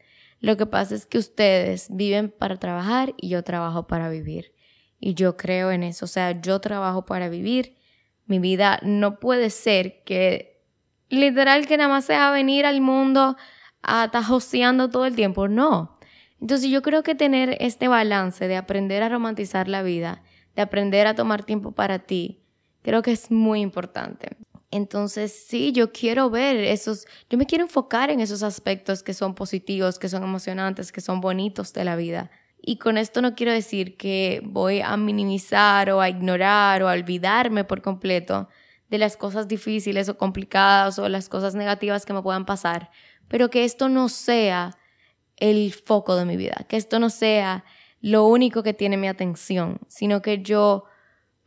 lo 0.43 0.57
que 0.57 0.65
pasa 0.65 0.93
es 0.93 1.05
que 1.05 1.17
ustedes 1.17 1.87
viven 1.89 2.29
para 2.29 2.57
trabajar 2.57 3.13
y 3.15 3.29
yo 3.29 3.45
trabajo 3.45 3.87
para 3.87 4.09
vivir. 4.09 4.53
Y 4.99 5.13
yo 5.13 5.37
creo 5.37 5.71
en 5.71 5.83
eso. 5.83 6.03
O 6.03 6.07
sea, 6.09 6.41
yo 6.41 6.59
trabajo 6.59 7.05
para 7.05 7.29
vivir. 7.29 7.77
Mi 8.25 8.39
vida 8.39 8.77
no 8.83 9.21
puede 9.21 9.49
ser 9.49 10.03
que 10.03 10.61
literal 11.07 11.65
que 11.65 11.77
nada 11.77 11.89
más 11.89 12.03
sea 12.03 12.29
venir 12.31 12.65
al 12.65 12.81
mundo 12.81 13.37
a 13.81 14.03
estar 14.03 14.89
todo 14.91 15.05
el 15.05 15.15
tiempo. 15.15 15.47
No. 15.47 15.97
Entonces 16.43 16.69
yo 16.69 16.81
creo 16.81 17.03
que 17.03 17.15
tener 17.15 17.55
este 17.61 17.87
balance 17.87 18.49
de 18.49 18.57
aprender 18.57 19.01
a 19.01 19.07
romantizar 19.07 19.69
la 19.69 19.81
vida, 19.81 20.23
de 20.57 20.61
aprender 20.61 21.07
a 21.07 21.15
tomar 21.15 21.45
tiempo 21.45 21.71
para 21.71 21.99
ti, 21.99 22.41
creo 22.81 23.01
que 23.01 23.13
es 23.13 23.31
muy 23.31 23.61
importante. 23.61 24.35
Entonces, 24.69 25.45
sí, 25.47 25.71
yo 25.71 25.93
quiero 25.93 26.29
ver 26.29 26.57
esos, 26.57 27.07
yo 27.29 27.37
me 27.37 27.45
quiero 27.45 27.63
enfocar 27.63 28.09
en 28.09 28.19
esos 28.19 28.43
aspectos 28.43 29.03
que 29.03 29.13
son 29.13 29.35
positivos, 29.35 29.99
que 29.99 30.09
son 30.09 30.21
emocionantes, 30.21 30.91
que 30.91 30.99
son 30.99 31.21
bonitos 31.21 31.71
de 31.71 31.85
la 31.85 31.95
vida. 31.95 32.29
Y 32.61 32.75
con 32.75 32.97
esto 32.97 33.21
no 33.21 33.35
quiero 33.35 33.53
decir 33.53 33.95
que 33.95 34.41
voy 34.43 34.81
a 34.81 34.97
minimizar 34.97 35.91
o 35.91 36.01
a 36.01 36.09
ignorar 36.09 36.83
o 36.83 36.89
a 36.89 36.91
olvidarme 36.91 37.63
por 37.63 37.81
completo 37.81 38.49
de 38.89 38.97
las 38.97 39.15
cosas 39.15 39.47
difíciles 39.47 40.09
o 40.09 40.17
complicadas 40.17 40.99
o 40.99 41.07
las 41.07 41.29
cosas 41.29 41.55
negativas 41.55 42.05
que 42.05 42.11
me 42.11 42.21
puedan 42.21 42.45
pasar, 42.45 42.91
pero 43.29 43.49
que 43.49 43.63
esto 43.63 43.87
no 43.87 44.09
sea 44.09 44.77
el 45.43 45.73
foco 45.73 46.15
de 46.15 46.23
mi 46.23 46.37
vida, 46.37 46.65
que 46.69 46.77
esto 46.77 46.99
no 46.99 47.09
sea 47.09 47.65
lo 47.99 48.25
único 48.25 48.63
que 48.63 48.73
tiene 48.73 48.95
mi 48.95 49.09
atención, 49.09 49.81
sino 49.89 50.21
que 50.21 50.41
yo 50.41 50.85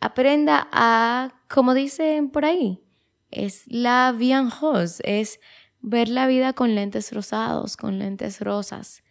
aprenda 0.01 0.69
a, 0.71 1.41
como 1.49 1.73
dicen 1.73 2.29
por 2.29 2.45
ahí, 2.45 2.85
es 3.31 3.65
la 3.69 4.15
bien 4.15 4.51
rose, 4.51 5.03
es 5.03 5.41
ver 5.81 6.11
la 6.11 6.27
vida 6.27 6.53
con 6.53 6.75
lentes 6.75 7.11
rosados, 7.11 7.79
con 7.79 7.99
lentes 7.99 8.43
rosas. 8.43 9.03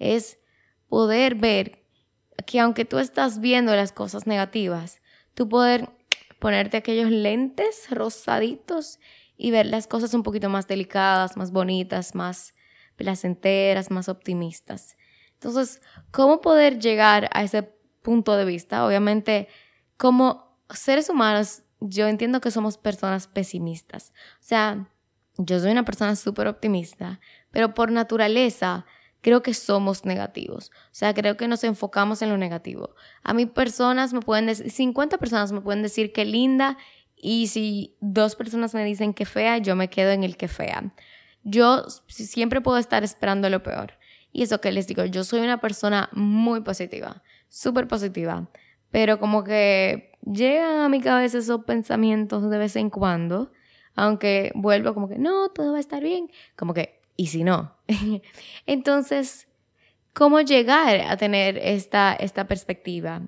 Es 0.00 0.40
poder 0.88 1.36
ver 1.36 1.84
que 2.44 2.58
aunque 2.58 2.84
tú 2.84 2.98
estás 2.98 3.38
viendo 3.38 3.76
las 3.76 3.92
cosas 3.92 4.26
negativas, 4.26 5.00
tú 5.34 5.48
poder 5.48 5.88
ponerte 6.40 6.78
aquellos 6.78 7.12
lentes 7.12 7.88
rosaditos 7.90 8.98
y 9.36 9.52
ver 9.52 9.66
las 9.66 9.86
cosas 9.86 10.14
un 10.14 10.24
poquito 10.24 10.48
más 10.48 10.66
delicadas, 10.66 11.36
más 11.36 11.52
bonitas, 11.52 12.16
más 12.16 12.54
placenteras, 12.96 13.90
más 13.90 14.08
optimistas. 14.08 14.96
Entonces, 15.34 15.80
¿cómo 16.10 16.40
poder 16.40 16.78
llegar 16.78 17.28
a 17.32 17.42
ese 17.42 17.62
punto 18.02 18.36
de 18.36 18.44
vista? 18.44 18.86
Obviamente, 18.86 19.48
como 19.96 20.56
seres 20.70 21.08
humanos 21.08 21.62
yo 21.80 22.06
entiendo 22.06 22.40
que 22.40 22.50
somos 22.50 22.78
personas 22.78 23.26
pesimistas. 23.26 24.12
O 24.34 24.44
sea, 24.44 24.88
yo 25.36 25.58
soy 25.58 25.72
una 25.72 25.84
persona 25.84 26.14
súper 26.16 26.46
optimista, 26.46 27.20
pero 27.50 27.74
por 27.74 27.90
naturaleza 27.90 28.86
creo 29.20 29.42
que 29.42 29.54
somos 29.54 30.04
negativos. 30.04 30.70
O 30.86 30.94
sea, 30.94 31.14
creo 31.14 31.36
que 31.36 31.48
nos 31.48 31.64
enfocamos 31.64 32.22
en 32.22 32.28
lo 32.28 32.38
negativo. 32.38 32.94
A 33.22 33.34
mí 33.34 33.46
personas 33.46 34.12
me 34.12 34.20
pueden 34.20 34.46
decir, 34.46 34.70
50 34.70 35.18
personas 35.18 35.52
me 35.52 35.60
pueden 35.60 35.82
decir 35.82 36.12
que 36.12 36.24
linda 36.24 36.76
y 37.16 37.46
si 37.48 37.96
dos 38.00 38.36
personas 38.36 38.74
me 38.74 38.84
dicen 38.84 39.14
que 39.14 39.24
fea, 39.24 39.58
yo 39.58 39.76
me 39.76 39.88
quedo 39.88 40.10
en 40.10 40.24
el 40.24 40.36
que 40.36 40.48
fea. 40.48 40.92
Yo 41.44 41.84
siempre 42.08 42.60
puedo 42.60 42.78
estar 42.78 43.04
esperando 43.04 43.50
lo 43.50 43.62
peor. 43.62 43.94
Y 44.32 44.42
eso 44.42 44.60
que 44.60 44.72
les 44.72 44.86
digo, 44.86 45.04
yo 45.04 45.24
soy 45.24 45.40
una 45.40 45.60
persona 45.60 46.08
muy 46.12 46.62
positiva, 46.62 47.22
súper 47.48 47.86
positiva, 47.86 48.48
pero 48.90 49.18
como 49.18 49.44
que 49.44 50.12
llegan 50.24 50.80
a 50.80 50.88
mi 50.88 51.00
cabeza 51.00 51.38
esos 51.38 51.64
pensamientos 51.64 52.48
de 52.48 52.58
vez 52.58 52.76
en 52.76 52.88
cuando, 52.88 53.52
aunque 53.94 54.52
vuelvo 54.54 54.94
como 54.94 55.08
que 55.08 55.18
no, 55.18 55.50
todo 55.50 55.72
va 55.72 55.76
a 55.76 55.80
estar 55.80 56.02
bien, 56.02 56.30
como 56.56 56.72
que, 56.72 57.00
¿y 57.16 57.26
si 57.26 57.44
no? 57.44 57.76
Entonces, 58.66 59.48
¿cómo 60.14 60.40
llegar 60.40 61.00
a 61.00 61.16
tener 61.18 61.58
esta, 61.58 62.14
esta 62.14 62.46
perspectiva? 62.46 63.22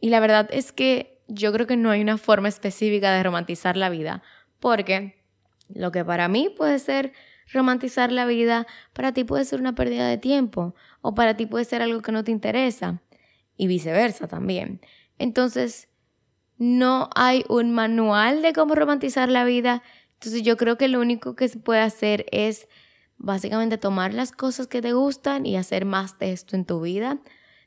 Y 0.00 0.10
la 0.10 0.18
verdad 0.18 0.48
es 0.50 0.72
que 0.72 1.22
yo 1.28 1.52
creo 1.52 1.68
que 1.68 1.76
no 1.76 1.90
hay 1.90 2.02
una 2.02 2.18
forma 2.18 2.48
específica 2.48 3.12
de 3.12 3.22
romantizar 3.22 3.76
la 3.76 3.90
vida, 3.90 4.22
porque 4.58 5.22
lo 5.68 5.92
que 5.92 6.04
para 6.04 6.26
mí 6.26 6.52
puede 6.56 6.78
ser 6.80 7.12
romantizar 7.52 8.12
la 8.12 8.26
vida, 8.26 8.66
para 8.92 9.12
ti 9.12 9.24
puede 9.24 9.44
ser 9.44 9.60
una 9.60 9.74
pérdida 9.74 10.08
de 10.08 10.18
tiempo, 10.18 10.74
o 11.00 11.14
para 11.14 11.36
ti 11.36 11.46
puede 11.46 11.64
ser 11.64 11.82
algo 11.82 12.02
que 12.02 12.12
no 12.12 12.24
te 12.24 12.30
interesa, 12.30 13.02
y 13.56 13.66
viceversa 13.66 14.28
también. 14.28 14.80
Entonces, 15.18 15.88
no 16.58 17.10
hay 17.14 17.44
un 17.48 17.72
manual 17.72 18.42
de 18.42 18.52
cómo 18.52 18.74
romantizar 18.74 19.28
la 19.28 19.44
vida. 19.44 19.82
Entonces 20.14 20.42
yo 20.42 20.56
creo 20.56 20.78
que 20.78 20.88
lo 20.88 21.00
único 21.00 21.34
que 21.34 21.48
se 21.48 21.58
puede 21.58 21.80
hacer 21.80 22.26
es 22.30 22.68
básicamente 23.18 23.78
tomar 23.78 24.14
las 24.14 24.32
cosas 24.32 24.68
que 24.68 24.80
te 24.80 24.92
gustan 24.92 25.44
y 25.44 25.56
hacer 25.56 25.84
más 25.84 26.18
de 26.18 26.32
esto 26.32 26.54
en 26.54 26.64
tu 26.64 26.80
vida. 26.80 27.18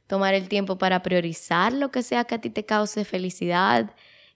Tomar 0.07 0.33
el 0.33 0.47
tiempo 0.47 0.77
para 0.77 1.01
priorizar 1.01 1.73
lo 1.73 1.91
que 1.91 2.03
sea 2.03 2.23
que 2.25 2.35
a 2.35 2.41
ti 2.41 2.49
te 2.49 2.65
cause 2.65 3.03
felicidad 3.05 3.93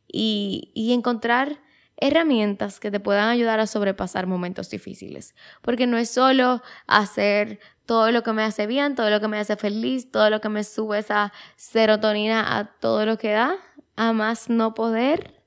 y, 0.08 0.72
y 0.74 0.94
encontrar 0.94 1.62
herramientas 2.00 2.80
que 2.80 2.92
te 2.92 3.00
puedan 3.00 3.30
ayudar 3.30 3.60
a 3.60 3.68
sobrepasar 3.68 4.28
momentos 4.28 4.70
difíciles. 4.70 5.36
Porque 5.62 5.88
no 5.88 5.98
es 5.98 6.10
solo 6.10 6.62
hacer 6.88 7.60
todo 7.86 8.12
lo 8.12 8.24
que 8.24 8.34
me 8.34 8.44
hace 8.44 8.68
bien, 8.68 8.96
todo 8.96 9.10
lo 9.10 9.20
que 9.20 9.28
me 9.28 9.40
hace 9.40 9.56
feliz, 9.56 10.12
todo 10.12 10.30
lo 10.30 10.42
que 10.42 10.50
me 10.50 10.64
sube 10.64 11.00
esa 11.00 11.34
serotonina 11.56 12.58
a 12.58 12.66
todo 12.80 13.06
lo 13.06 13.18
que 13.18 13.32
da, 13.32 13.56
a 13.96 14.14
más 14.14 14.50
no 14.50 14.74
poder 14.74 15.44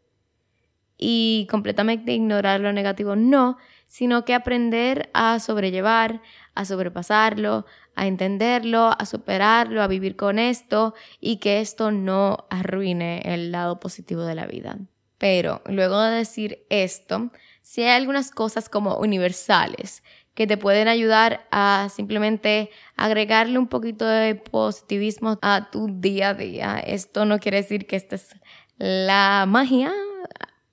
y 0.98 1.46
completamente 1.50 2.12
ignorar 2.12 2.60
lo 2.60 2.72
negativo, 2.72 3.16
no, 3.16 3.58
sino 3.88 4.24
que 4.24 4.34
aprender 4.34 5.10
a 5.14 5.38
sobrellevar, 5.40 6.22
a 6.54 6.64
sobrepasarlo, 6.64 7.66
a 7.94 8.06
entenderlo, 8.06 8.90
a 8.98 9.04
superarlo, 9.04 9.82
a 9.82 9.88
vivir 9.88 10.16
con 10.16 10.38
esto 10.38 10.94
y 11.20 11.36
que 11.36 11.60
esto 11.60 11.90
no 11.90 12.46
arruine 12.50 13.22
el 13.24 13.52
lado 13.52 13.80
positivo 13.80 14.22
de 14.22 14.34
la 14.34 14.46
vida. 14.46 14.78
Pero 15.22 15.62
luego 15.66 16.02
de 16.02 16.16
decir 16.16 16.66
esto, 16.68 17.30
si 17.60 17.84
hay 17.84 17.90
algunas 17.90 18.32
cosas 18.32 18.68
como 18.68 18.96
universales 18.96 20.02
que 20.34 20.48
te 20.48 20.56
pueden 20.56 20.88
ayudar 20.88 21.46
a 21.52 21.86
simplemente 21.94 22.70
agregarle 22.96 23.56
un 23.56 23.68
poquito 23.68 24.04
de 24.04 24.34
positivismo 24.34 25.38
a 25.40 25.70
tu 25.70 26.00
día 26.00 26.30
a 26.30 26.34
día. 26.34 26.80
Esto 26.84 27.24
no 27.24 27.38
quiere 27.38 27.58
decir 27.58 27.86
que 27.86 27.94
esta 27.94 28.16
es 28.16 28.34
la 28.78 29.44
magia, 29.46 29.92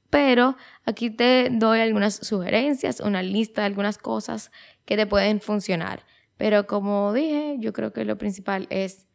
pero 0.09 0.57
aquí 0.83 1.11
te 1.11 1.49
doy 1.51 1.81
algunas 1.81 2.15
sugerencias, 2.15 3.01
una 3.01 3.21
lista 3.21 3.61
de 3.61 3.67
algunas 3.67 3.99
cosas 3.99 4.51
que 4.85 4.97
te 4.97 5.05
pueden 5.05 5.41
funcionar. 5.41 6.07
Pero 6.37 6.65
como 6.65 7.13
dije, 7.13 7.57
yo 7.59 7.71
creo 7.71 7.93
que 7.93 8.03
lo 8.03 8.17
principal 8.17 8.65
es 8.71 9.05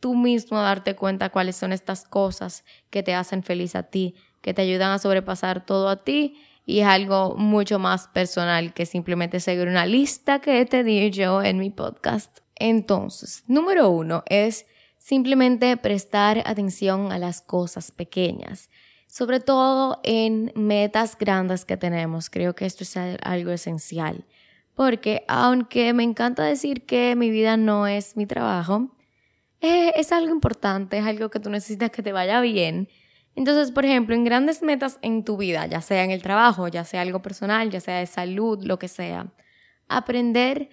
tú 0.00 0.14
mismo 0.14 0.60
darte 0.60 0.96
cuenta 0.96 1.28
cuáles 1.28 1.56
son 1.56 1.72
estas 1.72 2.04
cosas 2.04 2.64
que 2.88 3.02
te 3.02 3.14
hacen 3.14 3.42
feliz 3.42 3.76
a 3.76 3.84
ti, 3.84 4.16
que 4.40 4.54
te 4.54 4.62
ayudan 4.62 4.90
a 4.90 4.98
sobrepasar 4.98 5.64
todo 5.64 5.88
a 5.88 6.02
ti 6.02 6.40
y 6.66 6.80
es 6.80 6.86
algo 6.86 7.36
mucho 7.36 7.78
más 7.78 8.08
personal 8.08 8.72
que 8.72 8.86
simplemente 8.86 9.40
seguir 9.40 9.68
una 9.68 9.86
lista 9.86 10.40
que 10.40 10.64
te 10.66 10.84
di 10.84 11.10
yo 11.10 11.42
en 11.42 11.58
mi 11.58 11.70
podcast. 11.70 12.38
Entonces, 12.56 13.44
número 13.46 13.90
uno 13.90 14.22
es 14.26 14.66
simplemente 14.98 15.76
prestar 15.76 16.42
atención 16.46 17.10
a 17.10 17.18
las 17.18 17.40
cosas 17.42 17.90
pequeñas, 17.90 18.70
sobre 19.06 19.40
todo 19.40 20.00
en 20.04 20.52
metas 20.54 21.16
grandes 21.18 21.64
que 21.64 21.76
tenemos. 21.76 22.30
Creo 22.30 22.54
que 22.54 22.66
esto 22.66 22.84
es 22.84 22.96
algo 22.96 23.50
esencial, 23.50 24.24
porque 24.74 25.24
aunque 25.26 25.92
me 25.92 26.04
encanta 26.04 26.44
decir 26.44 26.86
que 26.86 27.16
mi 27.16 27.30
vida 27.30 27.56
no 27.56 27.86
es 27.86 28.16
mi 28.16 28.26
trabajo, 28.26 28.90
eh, 29.60 29.92
es 29.96 30.12
algo 30.12 30.32
importante, 30.32 30.98
es 30.98 31.06
algo 31.06 31.30
que 31.30 31.40
tú 31.40 31.50
necesitas 31.50 31.90
que 31.90 32.02
te 32.02 32.12
vaya 32.12 32.40
bien 32.40 32.88
entonces, 33.36 33.70
por 33.70 33.84
ejemplo, 33.84 34.14
en 34.14 34.24
grandes 34.24 34.62
metas 34.62 34.98
en 35.02 35.24
tu 35.24 35.36
vida, 35.36 35.66
ya 35.66 35.80
sea 35.80 36.04
en 36.04 36.10
el 36.10 36.22
trabajo, 36.22 36.68
ya 36.68 36.84
sea 36.84 37.02
algo 37.02 37.22
personal, 37.22 37.70
ya 37.70 37.80
sea 37.80 37.98
de 37.98 38.06
salud, 38.06 38.62
lo 38.64 38.78
que 38.78 38.88
sea, 38.88 39.32
aprender 39.88 40.70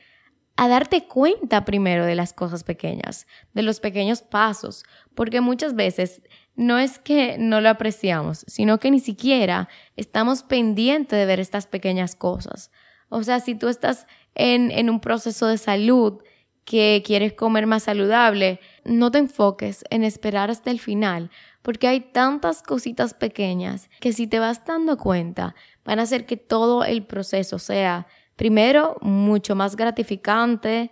a 0.55 0.67
darte 0.67 1.07
cuenta 1.07 1.65
primero 1.65 2.05
de 2.05 2.15
las 2.15 2.33
cosas 2.33 2.63
pequeñas, 2.63 3.27
de 3.53 3.61
los 3.61 3.79
pequeños 3.79 4.23
pasos, 4.23 4.83
porque 5.13 5.39
muchas 5.39 5.75
veces 5.75 6.23
no 6.55 6.79
es 6.79 6.97
que 6.97 7.37
no 7.37 7.61
lo 7.61 7.69
apreciamos, 7.69 8.43
sino 8.47 8.79
que 8.79 8.89
ni 8.89 8.99
siquiera 8.99 9.69
estamos 9.95 10.41
pendientes 10.41 11.19
de 11.19 11.27
ver 11.27 11.39
estas 11.39 11.67
pequeñas 11.67 12.15
cosas. 12.15 12.71
O 13.09 13.21
sea, 13.21 13.39
si 13.39 13.53
tú 13.53 13.67
estás 13.67 14.07
en, 14.33 14.71
en 14.71 14.89
un 14.89 14.99
proceso 14.99 15.45
de 15.45 15.59
salud 15.59 16.23
que 16.67 17.01
quieres 17.05 17.31
comer 17.31 17.65
más 17.65 17.83
saludable, 17.83 18.59
no 18.83 19.09
te 19.09 19.19
enfoques 19.19 19.85
en 19.89 20.03
esperar 20.03 20.51
hasta 20.51 20.69
el 20.69 20.81
final, 20.81 21.31
porque 21.61 21.87
hay 21.87 22.01
tantas 22.01 22.61
cositas 22.61 23.13
pequeñas 23.13 23.89
que 24.01 24.11
si 24.11 24.27
te 24.27 24.37
vas 24.37 24.65
dando 24.65 24.97
cuenta 24.97 25.55
van 25.85 25.99
a 25.99 26.01
hacer 26.01 26.25
que 26.25 26.35
todo 26.35 26.83
el 26.83 27.05
proceso 27.05 27.57
sea, 27.57 28.05
primero, 28.35 28.97
mucho 28.99 29.55
más 29.55 29.77
gratificante, 29.77 30.91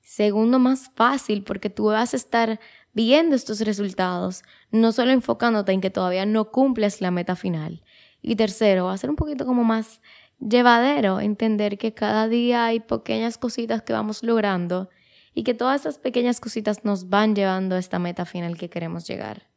segundo, 0.00 0.58
más 0.58 0.90
fácil, 0.94 1.44
porque 1.44 1.68
tú 1.68 1.84
vas 1.84 2.14
a 2.14 2.16
estar 2.16 2.58
viendo 2.94 3.36
estos 3.36 3.60
resultados, 3.60 4.42
no 4.70 4.90
solo 4.90 5.10
enfocándote 5.10 5.72
en 5.72 5.82
que 5.82 5.90
todavía 5.90 6.24
no 6.24 6.50
cumples 6.50 7.02
la 7.02 7.10
meta 7.10 7.36
final. 7.36 7.82
Y 8.22 8.36
tercero, 8.36 8.86
va 8.86 8.94
a 8.94 8.98
ser 8.98 9.10
un 9.10 9.16
poquito 9.16 9.44
como 9.44 9.64
más 9.64 10.00
llevadero 10.48 11.20
entender 11.20 11.78
que 11.78 11.94
cada 11.94 12.28
día 12.28 12.66
hay 12.66 12.80
pequeñas 12.80 13.38
cositas 13.38 13.82
que 13.82 13.92
vamos 13.92 14.22
logrando 14.22 14.90
y 15.34 15.42
que 15.42 15.54
todas 15.54 15.80
esas 15.80 15.98
pequeñas 15.98 16.40
cositas 16.40 16.84
nos 16.84 17.08
van 17.08 17.34
llevando 17.34 17.74
a 17.74 17.78
esta 17.78 17.98
meta 17.98 18.24
final 18.24 18.56
que 18.56 18.70
queremos 18.70 19.06
llegar. 19.06 19.48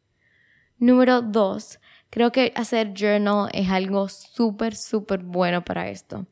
Número 0.80 1.22
dos, 1.22 1.80
creo 2.10 2.32
que 2.32 2.54
hacer 2.56 2.94
journal 2.94 3.50
es 3.54 3.70
algo 3.70 4.10
súper, 4.10 4.76
súper 4.76 5.24
bueno 5.24 5.64
para 5.64 5.90
esto. 5.90 6.26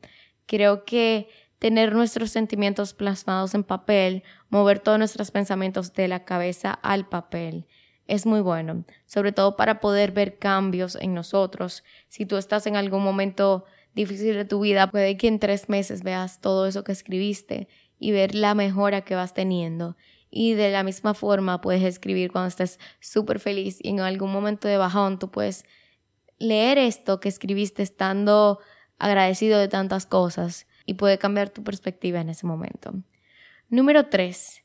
Creo 0.46 0.84
que 0.84 1.28
tener 1.58 1.94
nuestros 1.94 2.30
sentimientos 2.30 2.94
plasmados 2.94 3.54
en 3.54 3.64
papel, 3.64 4.22
mover 4.48 4.78
todos 4.78 4.98
nuestros 4.98 5.30
pensamientos 5.30 5.92
de 5.94 6.08
la 6.08 6.24
cabeza 6.24 6.72
al 6.72 7.08
papel, 7.08 7.66
es 8.06 8.24
muy 8.24 8.40
bueno, 8.40 8.84
sobre 9.06 9.32
todo 9.32 9.56
para 9.56 9.80
poder 9.80 10.12
ver 10.12 10.38
cambios 10.38 10.96
en 10.96 11.14
nosotros. 11.14 11.82
Si 12.08 12.24
tú 12.24 12.36
estás 12.36 12.66
en 12.66 12.76
algún 12.76 13.02
momento 13.02 13.64
difícil 13.96 14.34
de 14.34 14.44
tu 14.44 14.60
vida, 14.60 14.90
puede 14.90 15.16
que 15.16 15.26
en 15.26 15.40
tres 15.40 15.68
meses 15.68 16.04
veas 16.04 16.40
todo 16.40 16.66
eso 16.66 16.84
que 16.84 16.92
escribiste 16.92 17.66
y 17.98 18.12
ver 18.12 18.34
la 18.34 18.54
mejora 18.54 19.00
que 19.00 19.16
vas 19.16 19.34
teniendo. 19.34 19.96
Y 20.30 20.52
de 20.52 20.70
la 20.70 20.84
misma 20.84 21.14
forma 21.14 21.60
puedes 21.60 21.82
escribir 21.82 22.30
cuando 22.30 22.48
estés 22.48 22.78
súper 23.00 23.40
feliz 23.40 23.78
y 23.82 23.88
en 23.88 24.00
algún 24.00 24.30
momento 24.30 24.68
de 24.68 24.76
bajón 24.76 25.18
tú 25.18 25.30
puedes 25.30 25.64
leer 26.38 26.76
esto 26.76 27.20
que 27.20 27.30
escribiste 27.30 27.82
estando 27.82 28.60
agradecido 28.98 29.58
de 29.58 29.68
tantas 29.68 30.04
cosas 30.04 30.66
y 30.84 30.94
puede 30.94 31.18
cambiar 31.18 31.48
tu 31.48 31.64
perspectiva 31.64 32.20
en 32.20 32.28
ese 32.28 32.46
momento. 32.46 32.92
Número 33.70 34.06
tres, 34.06 34.62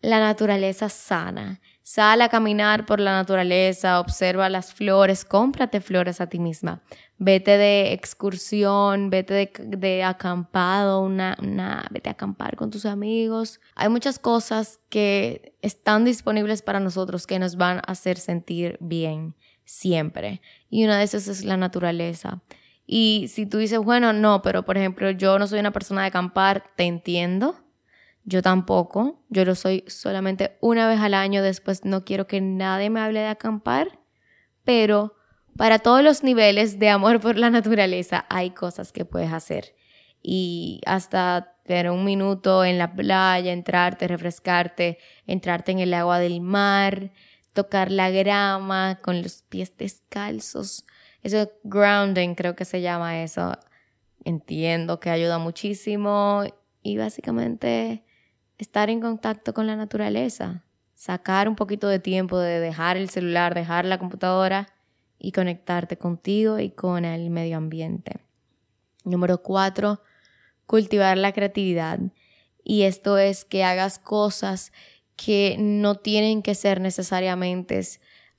la 0.00 0.20
naturaleza 0.20 0.88
sana. 0.88 1.60
Sal 1.86 2.22
a 2.22 2.30
caminar 2.30 2.86
por 2.86 2.98
la 2.98 3.12
naturaleza, 3.12 4.00
observa 4.00 4.48
las 4.48 4.72
flores, 4.72 5.26
cómprate 5.26 5.82
flores 5.82 6.18
a 6.22 6.28
ti 6.30 6.38
misma. 6.38 6.82
Vete 7.18 7.58
de 7.58 7.92
excursión, 7.92 9.10
vete 9.10 9.52
de, 9.58 10.02
acampado, 10.02 11.02
una, 11.02 11.36
una, 11.42 11.86
vete 11.90 12.08
a 12.08 12.12
acampar 12.12 12.56
con 12.56 12.70
tus 12.70 12.86
amigos. 12.86 13.60
Hay 13.74 13.90
muchas 13.90 14.18
cosas 14.18 14.80
que 14.88 15.56
están 15.60 16.06
disponibles 16.06 16.62
para 16.62 16.80
nosotros 16.80 17.26
que 17.26 17.38
nos 17.38 17.56
van 17.56 17.76
a 17.76 17.92
hacer 17.92 18.16
sentir 18.16 18.78
bien 18.80 19.36
siempre. 19.66 20.40
Y 20.70 20.84
una 20.84 20.96
de 20.96 21.04
esas 21.04 21.28
es 21.28 21.44
la 21.44 21.58
naturaleza. 21.58 22.42
Y 22.86 23.26
si 23.28 23.44
tú 23.44 23.58
dices, 23.58 23.78
bueno, 23.78 24.14
no, 24.14 24.40
pero 24.40 24.64
por 24.64 24.78
ejemplo, 24.78 25.10
yo 25.10 25.38
no 25.38 25.46
soy 25.46 25.60
una 25.60 25.72
persona 25.72 26.00
de 26.00 26.08
acampar, 26.08 26.64
te 26.76 26.84
entiendo 26.84 27.63
yo 28.24 28.42
tampoco, 28.42 29.22
yo 29.28 29.44
lo 29.44 29.54
soy 29.54 29.84
solamente 29.86 30.56
una 30.60 30.88
vez 30.88 31.00
al 31.00 31.14
año, 31.14 31.42
después 31.42 31.84
no 31.84 32.04
quiero 32.04 32.26
que 32.26 32.40
nadie 32.40 32.90
me 32.90 33.00
hable 33.00 33.20
de 33.20 33.26
acampar, 33.26 34.00
pero 34.64 35.14
para 35.56 35.78
todos 35.78 36.02
los 36.02 36.22
niveles 36.24 36.78
de 36.78 36.88
amor 36.88 37.20
por 37.20 37.36
la 37.36 37.50
naturaleza 37.50 38.24
hay 38.28 38.50
cosas 38.50 38.92
que 38.92 39.04
puedes 39.04 39.32
hacer. 39.32 39.74
Y 40.22 40.80
hasta 40.86 41.54
tener 41.64 41.90
un 41.90 42.04
minuto 42.04 42.64
en 42.64 42.78
la 42.78 42.94
playa, 42.94 43.52
entrarte, 43.52 44.08
refrescarte, 44.08 44.98
entrarte 45.26 45.72
en 45.72 45.80
el 45.80 45.92
agua 45.92 46.18
del 46.18 46.40
mar, 46.40 47.12
tocar 47.52 47.90
la 47.90 48.10
grama 48.10 49.00
con 49.02 49.22
los 49.22 49.42
pies 49.42 49.76
descalzos. 49.76 50.86
Eso 51.22 51.50
grounding 51.62 52.34
creo 52.34 52.56
que 52.56 52.64
se 52.64 52.80
llama 52.80 53.22
eso. 53.22 53.56
Entiendo 54.24 54.98
que 54.98 55.10
ayuda 55.10 55.38
muchísimo 55.38 56.44
y 56.82 56.96
básicamente 56.96 58.03
estar 58.58 58.90
en 58.90 59.00
contacto 59.00 59.54
con 59.54 59.66
la 59.66 59.76
naturaleza, 59.76 60.64
sacar 60.94 61.48
un 61.48 61.56
poquito 61.56 61.88
de 61.88 61.98
tiempo 61.98 62.38
de 62.38 62.60
dejar 62.60 62.96
el 62.96 63.10
celular, 63.10 63.54
dejar 63.54 63.84
la 63.84 63.98
computadora 63.98 64.68
y 65.18 65.32
conectarte 65.32 65.96
contigo 65.96 66.58
y 66.58 66.70
con 66.70 67.04
el 67.04 67.30
medio 67.30 67.56
ambiente. 67.56 68.20
Número 69.04 69.42
cuatro, 69.42 70.02
cultivar 70.66 71.18
la 71.18 71.32
creatividad. 71.32 71.98
Y 72.62 72.82
esto 72.82 73.18
es 73.18 73.44
que 73.44 73.64
hagas 73.64 73.98
cosas 73.98 74.72
que 75.16 75.56
no 75.58 75.96
tienen 75.96 76.42
que 76.42 76.54
ser 76.54 76.80
necesariamente 76.80 77.80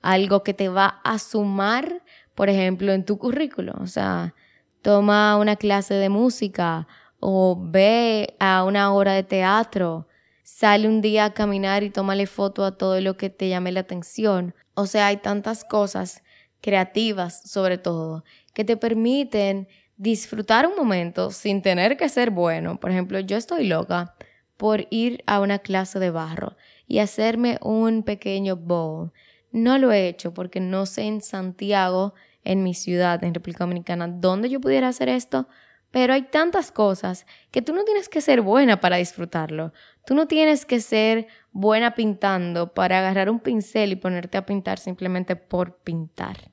algo 0.02 0.42
que 0.42 0.54
te 0.54 0.68
va 0.68 1.00
a 1.04 1.18
sumar, 1.18 2.02
por 2.34 2.48
ejemplo, 2.48 2.92
en 2.92 3.04
tu 3.04 3.18
currículo. 3.18 3.74
O 3.80 3.86
sea, 3.86 4.34
toma 4.82 5.36
una 5.36 5.56
clase 5.56 5.94
de 5.94 6.08
música 6.08 6.86
o 7.20 7.56
ve 7.58 8.36
a 8.38 8.64
una 8.64 8.92
obra 8.92 9.12
de 9.14 9.22
teatro, 9.22 10.08
sale 10.42 10.88
un 10.88 11.00
día 11.00 11.26
a 11.26 11.34
caminar 11.34 11.82
y 11.82 11.90
tómale 11.90 12.26
foto 12.26 12.64
a 12.64 12.76
todo 12.76 13.00
lo 13.00 13.16
que 13.16 13.30
te 13.30 13.48
llame 13.48 13.72
la 13.72 13.80
atención. 13.80 14.54
O 14.74 14.86
sea, 14.86 15.08
hay 15.08 15.18
tantas 15.18 15.64
cosas 15.64 16.22
creativas 16.60 17.42
sobre 17.50 17.78
todo 17.78 18.24
que 18.54 18.64
te 18.64 18.76
permiten 18.76 19.68
disfrutar 19.96 20.66
un 20.66 20.76
momento 20.76 21.30
sin 21.30 21.62
tener 21.62 21.96
que 21.96 22.08
ser 22.08 22.30
bueno. 22.30 22.78
Por 22.78 22.90
ejemplo, 22.90 23.18
yo 23.20 23.36
estoy 23.36 23.66
loca 23.66 24.14
por 24.56 24.86
ir 24.90 25.22
a 25.26 25.40
una 25.40 25.58
clase 25.58 25.98
de 25.98 26.10
barro 26.10 26.56
y 26.86 26.98
hacerme 26.98 27.58
un 27.62 28.02
pequeño 28.02 28.56
bowl. 28.56 29.12
No 29.52 29.78
lo 29.78 29.92
he 29.92 30.08
hecho 30.08 30.32
porque 30.34 30.60
no 30.60 30.86
sé 30.86 31.02
en 31.02 31.20
Santiago, 31.20 32.14
en 32.44 32.62
mi 32.62 32.74
ciudad, 32.74 33.22
en 33.24 33.34
República 33.34 33.64
Dominicana, 33.64 34.08
dónde 34.08 34.48
yo 34.48 34.60
pudiera 34.60 34.88
hacer 34.88 35.08
esto, 35.08 35.48
pero 35.96 36.12
hay 36.12 36.24
tantas 36.24 36.72
cosas 36.72 37.24
que 37.50 37.62
tú 37.62 37.72
no 37.72 37.82
tienes 37.84 38.10
que 38.10 38.20
ser 38.20 38.42
buena 38.42 38.82
para 38.82 38.98
disfrutarlo. 38.98 39.72
Tú 40.04 40.14
no 40.14 40.26
tienes 40.26 40.66
que 40.66 40.80
ser 40.80 41.26
buena 41.52 41.94
pintando 41.94 42.74
para 42.74 42.98
agarrar 42.98 43.30
un 43.30 43.40
pincel 43.40 43.92
y 43.92 43.96
ponerte 43.96 44.36
a 44.36 44.44
pintar 44.44 44.78
simplemente 44.78 45.36
por 45.36 45.78
pintar. 45.78 46.50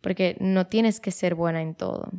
Porque 0.00 0.36
no 0.38 0.68
tienes 0.68 1.00
que 1.00 1.10
ser 1.10 1.34
buena 1.34 1.62
en 1.62 1.74
todo. 1.74 2.12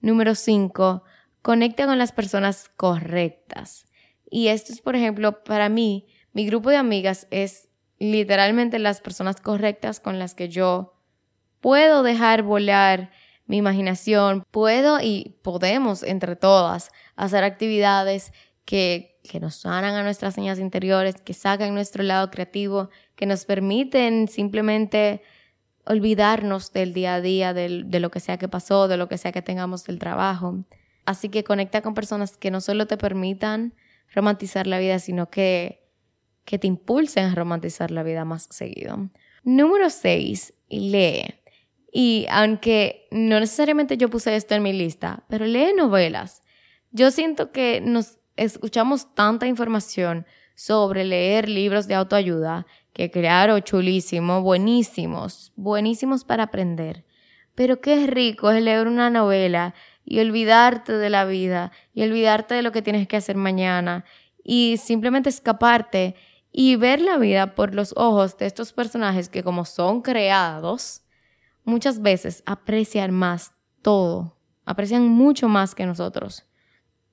Número 0.00 0.36
5. 0.36 1.02
Conecta 1.42 1.86
con 1.86 1.98
las 1.98 2.12
personas 2.12 2.70
correctas. 2.76 3.84
Y 4.30 4.46
esto 4.46 4.72
es, 4.72 4.80
por 4.82 4.94
ejemplo, 4.94 5.42
para 5.42 5.68
mí, 5.68 6.06
mi 6.32 6.46
grupo 6.46 6.70
de 6.70 6.76
amigas 6.76 7.26
es 7.32 7.68
literalmente 7.98 8.78
las 8.78 9.00
personas 9.00 9.40
correctas 9.40 9.98
con 9.98 10.20
las 10.20 10.36
que 10.36 10.50
yo 10.50 10.94
puedo 11.60 12.04
dejar 12.04 12.44
volar 12.44 13.10
mi 13.50 13.56
imaginación, 13.56 14.44
puedo 14.52 15.00
y 15.00 15.34
podemos 15.42 16.04
entre 16.04 16.36
todas 16.36 16.92
hacer 17.16 17.42
actividades 17.42 18.32
que, 18.64 19.18
que 19.28 19.40
nos 19.40 19.56
sanan 19.56 19.96
a 19.96 20.04
nuestras 20.04 20.34
señas 20.34 20.60
interiores, 20.60 21.20
que 21.20 21.34
sacan 21.34 21.74
nuestro 21.74 22.04
lado 22.04 22.30
creativo, 22.30 22.90
que 23.16 23.26
nos 23.26 23.44
permiten 23.46 24.28
simplemente 24.28 25.22
olvidarnos 25.84 26.72
del 26.72 26.92
día 26.92 27.16
a 27.16 27.20
día, 27.20 27.52
de 27.52 27.98
lo 27.98 28.12
que 28.12 28.20
sea 28.20 28.38
que 28.38 28.46
pasó, 28.46 28.86
de 28.86 28.96
lo 28.96 29.08
que 29.08 29.18
sea 29.18 29.32
que 29.32 29.42
tengamos 29.42 29.82
del 29.82 29.98
trabajo. 29.98 30.60
Así 31.04 31.28
que 31.28 31.42
conecta 31.42 31.82
con 31.82 31.94
personas 31.94 32.36
que 32.36 32.52
no 32.52 32.60
solo 32.60 32.86
te 32.86 32.96
permitan 32.98 33.74
romantizar 34.14 34.68
la 34.68 34.78
vida, 34.78 35.00
sino 35.00 35.28
que, 35.28 35.88
que 36.44 36.60
te 36.60 36.68
impulsen 36.68 37.24
a 37.24 37.34
romantizar 37.34 37.90
la 37.90 38.04
vida 38.04 38.24
más 38.24 38.46
seguido. 38.48 39.10
Número 39.42 39.90
6. 39.90 40.54
Lee. 40.68 41.39
Y 41.92 42.26
aunque 42.30 43.08
no 43.10 43.40
necesariamente 43.40 43.96
yo 43.96 44.08
puse 44.08 44.36
esto 44.36 44.54
en 44.54 44.62
mi 44.62 44.72
lista, 44.72 45.24
pero 45.28 45.44
lee 45.46 45.72
novelas. 45.76 46.42
Yo 46.92 47.10
siento 47.10 47.52
que 47.52 47.80
nos 47.80 48.18
escuchamos 48.36 49.14
tanta 49.14 49.46
información 49.46 50.26
sobre 50.54 51.04
leer 51.04 51.48
libros 51.48 51.86
de 51.86 51.94
autoayuda, 51.94 52.66
que 52.92 53.10
claro, 53.10 53.58
chulísimo, 53.60 54.42
buenísimos, 54.42 55.52
buenísimos 55.56 56.24
para 56.24 56.44
aprender. 56.44 57.04
Pero 57.54 57.80
qué 57.80 58.06
rico 58.06 58.50
es 58.50 58.62
leer 58.62 58.86
una 58.86 59.10
novela 59.10 59.74
y 60.04 60.20
olvidarte 60.20 60.92
de 60.92 61.10
la 61.10 61.24
vida 61.24 61.72
y 61.94 62.02
olvidarte 62.02 62.54
de 62.54 62.62
lo 62.62 62.72
que 62.72 62.82
tienes 62.82 63.06
que 63.08 63.16
hacer 63.16 63.36
mañana 63.36 64.04
y 64.44 64.76
simplemente 64.78 65.28
escaparte 65.28 66.14
y 66.52 66.76
ver 66.76 67.00
la 67.00 67.16
vida 67.16 67.54
por 67.54 67.74
los 67.74 67.92
ojos 67.96 68.36
de 68.38 68.46
estos 68.46 68.72
personajes 68.72 69.28
que 69.28 69.42
como 69.42 69.64
son 69.64 70.02
creados, 70.02 71.02
muchas 71.70 72.02
veces 72.02 72.42
aprecian 72.44 73.12
más 73.12 73.52
todo, 73.82 74.36
aprecian 74.64 75.08
mucho 75.08 75.48
más 75.48 75.74
que 75.74 75.86
nosotros. 75.86 76.44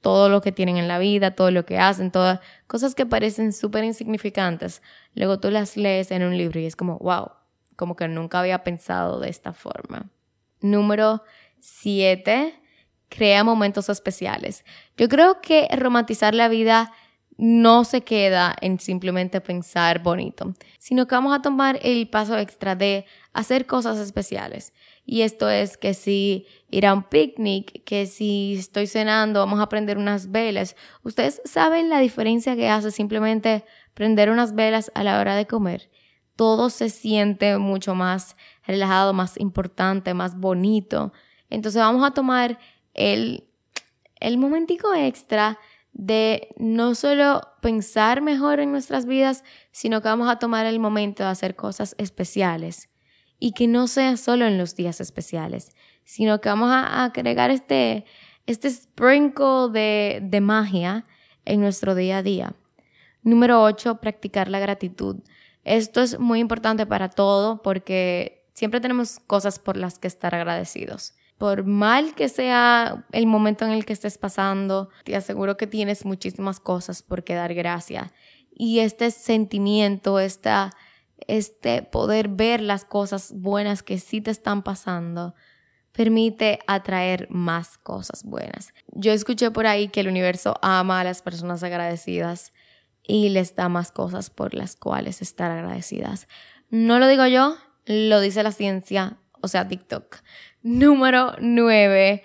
Todo 0.02 0.30
lo 0.30 0.42
que 0.42 0.52
tienen 0.52 0.78
en 0.78 0.88
la 0.88 1.00
vida, 1.00 1.36
todo 1.36 1.50
lo 1.52 1.66
que 1.66 1.80
hacen, 1.80 2.12
todas 2.12 2.40
cosas 2.68 2.94
que 2.94 3.06
parecen 3.06 3.54
súper 3.54 3.84
insignificantes. 3.84 4.82
Luego 5.16 5.40
tú 5.40 5.50
las 5.50 5.76
lees 5.76 6.12
en 6.12 6.24
un 6.24 6.38
libro 6.38 6.60
y 6.60 6.66
es 6.66 6.76
como, 6.76 6.98
wow, 7.00 7.32
como 7.76 7.96
que 7.96 8.08
nunca 8.08 8.40
había 8.40 8.64
pensado 8.64 9.20
de 9.20 9.30
esta 9.30 9.54
forma. 9.54 10.10
Número 10.62 11.24
7. 11.62 12.54
Crea 13.10 13.44
momentos 13.44 13.90
especiales. 13.90 14.66
Yo 14.98 15.08
creo 15.08 15.42
que 15.42 15.68
romantizar 15.76 16.36
la 16.36 16.48
vida 16.48 16.92
no 17.38 17.84
se 17.84 18.02
queda 18.02 18.56
en 18.62 18.80
simplemente 18.80 19.42
pensar 19.42 20.02
bonito, 20.02 20.54
sino 20.80 21.08
que 21.08 21.16
vamos 21.16 21.36
a 21.36 21.42
tomar 21.42 21.80
el 21.84 22.10
paso 22.10 22.38
extra 22.38 22.76
de 22.76 23.06
hacer 23.32 23.68
cosas 23.68 24.00
especiales. 24.00 24.74
Y 25.06 25.22
esto 25.22 25.50
es 25.50 25.78
que 25.78 25.94
si 25.94 26.48
ir 26.70 26.88
a 26.88 26.94
un 26.94 27.04
picnic, 27.04 27.84
que 27.86 28.08
si 28.08 28.56
estoy 28.58 28.88
cenando, 28.88 29.40
vamos 29.40 29.60
a 29.60 29.70
prender 29.70 29.98
unas 29.98 30.32
velas. 30.32 30.76
Ustedes 31.04 31.42
saben 31.46 31.90
la 31.90 32.00
diferencia 32.00 32.56
que 32.56 32.70
hace 32.70 32.92
simplemente 32.92 33.64
prender 33.94 34.32
unas 34.32 34.56
velas 34.56 34.92
a 34.96 35.04
la 35.04 35.20
hora 35.20 35.36
de 35.36 35.46
comer. 35.46 35.90
Todo 36.36 36.70
se 36.70 36.90
siente 36.90 37.58
mucho 37.58 37.96
más 37.96 38.36
relajado, 38.66 39.14
más 39.14 39.40
importante, 39.40 40.14
más 40.14 40.38
bonito. 40.38 41.14
Entonces 41.50 41.82
vamos 41.82 42.06
a 42.06 42.12
tomar 42.12 42.60
el, 42.94 43.48
el 44.20 44.38
momentico 44.38 44.94
extra 44.94 45.60
de 45.98 46.50
no 46.58 46.94
solo 46.94 47.42
pensar 47.60 48.22
mejor 48.22 48.60
en 48.60 48.72
nuestras 48.72 49.08
vidas, 49.08 49.44
sino 49.72 50.00
que 50.00 50.08
vamos 50.08 50.30
a 50.30 50.38
tomar 50.38 50.68
el 50.68 50.80
momento 50.80 51.24
de 51.24 51.30
hacer 51.30 51.56
cosas 51.56 51.96
especiales 51.98 52.90
y 53.40 53.54
que 53.54 53.68
no 53.68 53.88
sea 53.88 54.16
solo 54.16 54.46
en 54.46 54.60
los 54.60 54.76
días 54.76 55.02
especiales, 55.02 55.72
sino 56.04 56.40
que 56.40 56.50
vamos 56.50 56.70
a 56.72 57.04
agregar 57.04 57.50
este, 57.50 58.06
este 58.46 58.70
sprinkle 58.70 59.70
de, 59.72 60.20
de 60.22 60.40
magia 60.40 61.06
en 61.46 61.62
nuestro 61.62 61.96
día 61.96 62.20
a 62.20 62.24
día. 62.24 62.54
Número 63.24 63.64
8, 63.64 64.00
practicar 64.00 64.50
la 64.50 64.60
gratitud. 64.60 65.18
Esto 65.64 66.02
es 66.02 66.20
muy 66.20 66.40
importante 66.40 66.86
para 66.86 67.10
todo 67.10 67.64
porque 67.64 68.37
siempre 68.58 68.82
tenemos 68.82 69.20
cosas 69.20 69.60
por 69.60 69.78
las 69.78 70.00
que 70.00 70.08
estar 70.08 70.34
agradecidos. 70.34 71.14
Por 71.38 71.66
mal 71.66 72.16
que 72.16 72.28
sea 72.28 73.06
el 73.12 73.28
momento 73.28 73.66
en 73.66 73.72
el 73.72 73.86
que 73.86 73.94
estés 73.94 74.18
pasando, 74.18 74.90
te 75.04 75.16
aseguro 75.16 75.58
que 75.58 75.68
tienes 75.68 76.06
muchísimas 76.06 76.60
cosas 76.60 77.04
por 77.04 77.24
qué 77.24 77.36
dar 77.36 77.54
gracias. 77.54 78.12
Y 78.50 78.80
este 78.80 79.12
sentimiento, 79.12 80.18
esta, 80.20 80.72
este 81.28 81.84
poder 81.84 82.30
ver 82.30 82.62
las 82.62 82.84
cosas 82.84 83.32
buenas 83.36 83.84
que 83.84 84.00
sí 84.00 84.22
te 84.22 84.32
están 84.32 84.64
pasando, 84.64 85.36
permite 85.92 86.58
atraer 86.66 87.28
más 87.30 87.78
cosas 87.78 88.24
buenas. 88.24 88.74
Yo 88.88 89.12
escuché 89.12 89.52
por 89.52 89.68
ahí 89.68 89.90
que 89.90 90.00
el 90.00 90.08
universo 90.08 90.56
ama 90.64 91.02
a 91.02 91.04
las 91.04 91.22
personas 91.22 91.62
agradecidas 91.62 92.54
y 93.04 93.30
les 93.30 93.56
da 93.56 93.70
más 93.70 93.92
cosas 93.92 94.32
por 94.32 94.56
las 94.56 94.76
cuales 94.76 95.22
estar 95.22 95.52
agradecidas. 95.52 96.28
No 96.72 96.98
lo 96.98 97.08
digo 97.08 97.28
yo, 97.28 97.56
lo 97.88 98.20
dice 98.20 98.44
la 98.44 98.52
ciencia, 98.52 99.18
o 99.42 99.48
sea, 99.48 99.68
TikTok. 99.68 100.18
Número 100.62 101.34
9. 101.40 102.24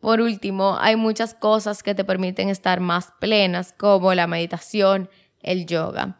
Por 0.00 0.20
último, 0.20 0.76
hay 0.80 0.96
muchas 0.96 1.34
cosas 1.34 1.82
que 1.82 1.94
te 1.94 2.04
permiten 2.04 2.48
estar 2.48 2.80
más 2.80 3.12
plenas, 3.20 3.72
como 3.72 4.14
la 4.14 4.26
meditación, 4.26 5.08
el 5.40 5.66
yoga. 5.66 6.18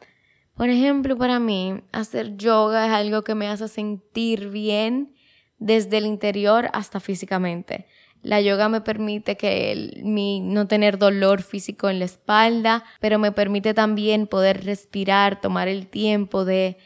Por 0.54 0.68
ejemplo, 0.68 1.16
para 1.16 1.38
mí, 1.38 1.80
hacer 1.92 2.36
yoga 2.36 2.86
es 2.86 2.92
algo 2.92 3.22
que 3.22 3.34
me 3.34 3.48
hace 3.48 3.68
sentir 3.68 4.48
bien 4.48 5.14
desde 5.58 5.98
el 5.98 6.06
interior 6.06 6.70
hasta 6.72 7.00
físicamente. 7.00 7.86
La 8.22 8.40
yoga 8.40 8.68
me 8.68 8.80
permite 8.80 9.36
que 9.36 10.00
mi, 10.02 10.40
no 10.40 10.66
tener 10.66 10.98
dolor 10.98 11.42
físico 11.42 11.88
en 11.88 12.00
la 12.00 12.04
espalda, 12.04 12.84
pero 13.00 13.18
me 13.18 13.30
permite 13.30 13.74
también 13.74 14.26
poder 14.26 14.64
respirar, 14.64 15.40
tomar 15.40 15.68
el 15.68 15.86
tiempo 15.86 16.44
de 16.44 16.78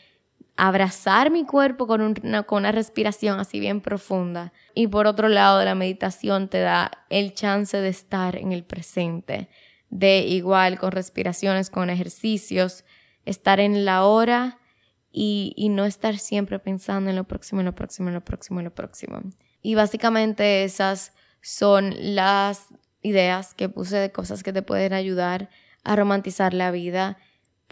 abrazar 0.57 1.31
mi 1.31 1.45
cuerpo 1.45 1.87
con 1.87 2.01
una, 2.01 2.43
con 2.43 2.59
una 2.59 2.73
respiración 2.73 3.41
así 3.41 3.61
bien 3.61 3.81
profunda. 3.81 4.53
Y 4.75 4.87
por 4.87 5.07
otro 5.07 5.29
lado, 5.29 5.65
la 5.65 5.75
meditación 5.75 6.49
te 6.49 6.61
da 6.61 6.91
el 7.11 7.35
chance 7.35 7.77
de 7.77 7.89
estar 7.89 8.37
en 8.37 8.53
el 8.53 8.65
presente, 8.65 9.49
de 9.91 10.21
igual 10.21 10.79
con 10.79 10.93
respiraciones, 10.93 11.71
con 11.71 11.91
ejercicios, 11.91 12.85
estar 13.25 13.61
en 13.61 13.85
la 13.85 14.05
hora 14.05 14.59
y, 15.11 15.53
y 15.57 15.69
no 15.69 15.85
estar 15.85 16.19
siempre 16.19 16.59
pensando 16.59 17.11
en 17.11 17.17
lo 17.17 17.25
próximo, 17.25 17.61
en 17.61 17.67
lo 17.67 17.75
próximo, 17.75 18.09
en 18.09 18.15
lo 18.15 18.25
próximo, 18.25 18.61
en 18.61 18.65
lo 18.65 18.75
próximo. 18.75 19.21
Y 19.63 19.75
básicamente 19.75 20.65
esas 20.65 21.13
son 21.41 21.95
las 21.99 22.69
ideas 23.03 23.55
que 23.55 23.69
puse 23.69 23.97
de 23.97 24.13
cosas 24.13 24.43
que 24.43 24.53
te 24.53 24.63
pueden 24.63 24.93
ayudar 24.93 25.51
a 25.85 25.97
romantizar 25.97 26.55
la 26.55 26.71
vida, 26.71 27.19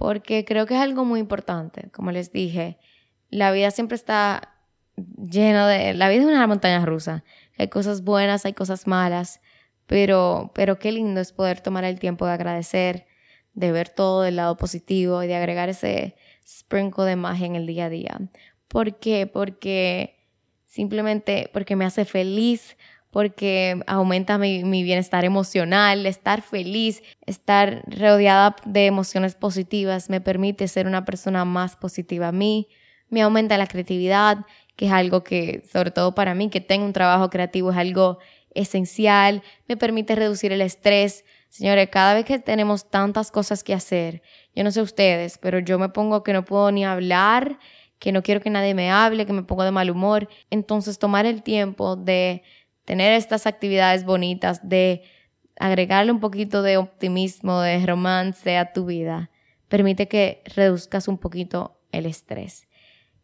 porque 0.00 0.46
creo 0.46 0.64
que 0.64 0.76
es 0.76 0.80
algo 0.80 1.04
muy 1.04 1.20
importante. 1.20 1.90
Como 1.90 2.10
les 2.10 2.32
dije, 2.32 2.78
la 3.28 3.52
vida 3.52 3.70
siempre 3.70 3.96
está 3.96 4.54
llena 4.96 5.68
de... 5.68 5.92
La 5.92 6.08
vida 6.08 6.22
es 6.22 6.26
una 6.26 6.46
montaña 6.46 6.86
rusa. 6.86 7.22
Hay 7.58 7.68
cosas 7.68 8.02
buenas, 8.02 8.46
hay 8.46 8.54
cosas 8.54 8.86
malas, 8.86 9.42
pero, 9.86 10.52
pero 10.54 10.78
qué 10.78 10.90
lindo 10.90 11.20
es 11.20 11.32
poder 11.32 11.60
tomar 11.60 11.84
el 11.84 11.98
tiempo 11.98 12.24
de 12.24 12.32
agradecer, 12.32 13.08
de 13.52 13.72
ver 13.72 13.90
todo 13.90 14.22
del 14.22 14.36
lado 14.36 14.56
positivo 14.56 15.22
y 15.22 15.26
de 15.26 15.36
agregar 15.36 15.68
ese 15.68 16.16
sprinkle 16.48 17.04
de 17.04 17.16
magia 17.16 17.44
en 17.44 17.56
el 17.56 17.66
día 17.66 17.84
a 17.84 17.90
día. 17.90 18.18
¿Por 18.68 19.00
qué? 19.00 19.26
Porque 19.26 20.16
simplemente 20.64 21.50
porque 21.52 21.76
me 21.76 21.84
hace 21.84 22.06
feliz, 22.06 22.78
porque 23.10 23.80
aumenta 23.86 24.38
mi, 24.38 24.62
bienestar 24.82 25.24
emocional, 25.24 26.06
estar 26.06 26.42
feliz, 26.42 27.02
estar 27.26 27.82
rodeada 27.86 28.56
de 28.64 28.86
emociones 28.86 29.34
positivas 29.34 30.10
me 30.10 30.20
permite 30.20 30.68
ser 30.68 30.86
una 30.86 31.04
persona 31.04 31.44
más 31.44 31.76
positiva 31.76 32.28
a 32.28 32.32
mí, 32.32 32.68
me 33.08 33.22
aumenta 33.22 33.58
la 33.58 33.66
creatividad, 33.66 34.46
que 34.76 34.86
es 34.86 34.92
algo 34.92 35.24
que, 35.24 35.62
sobre 35.70 35.90
todo 35.90 36.14
para 36.14 36.34
mí, 36.34 36.48
que 36.48 36.60
tengo 36.60 36.86
un 36.86 36.92
trabajo 36.92 37.28
creativo, 37.28 37.72
es 37.72 37.76
algo 37.76 38.18
esencial, 38.54 39.42
me 39.68 39.76
permite 39.76 40.14
reducir 40.14 40.52
el 40.52 40.60
estrés. 40.60 41.24
Señores, 41.48 41.88
cada 41.90 42.14
vez 42.14 42.24
que 42.24 42.38
tenemos 42.38 42.88
tantas 42.90 43.30
cosas 43.30 43.64
que 43.64 43.74
hacer, 43.74 44.22
yo 44.54 44.64
no 44.64 44.70
sé 44.70 44.80
ustedes, 44.80 45.38
pero 45.38 45.58
yo 45.58 45.78
me 45.78 45.88
pongo 45.88 46.22
que 46.22 46.32
no 46.32 46.44
puedo 46.44 46.70
ni 46.70 46.84
hablar, 46.84 47.58
que 47.98 48.12
no 48.12 48.22
quiero 48.22 48.40
que 48.40 48.50
nadie 48.50 48.74
me 48.74 48.90
hable, 48.90 49.26
que 49.26 49.32
me 49.32 49.42
pongo 49.42 49.62
de 49.62 49.70
mal 49.70 49.90
humor. 49.90 50.28
Entonces, 50.48 50.98
tomar 50.98 51.26
el 51.26 51.42
tiempo 51.42 51.96
de 51.96 52.42
tener 52.90 53.12
estas 53.12 53.46
actividades 53.46 54.05
bonitas, 54.05 54.68
de 54.68 55.05
agregarle 55.61 56.11
un 56.11 56.18
poquito 56.18 56.61
de 56.61 56.76
optimismo, 56.76 57.61
de 57.61 57.87
romance 57.87 58.59
a 58.59 58.72
tu 58.72 58.85
vida, 58.85 59.31
permite 59.68 60.09
que 60.09 60.42
reduzcas 60.57 61.07
un 61.07 61.16
poquito 61.16 61.79
el 61.92 62.05
estrés. 62.05 62.66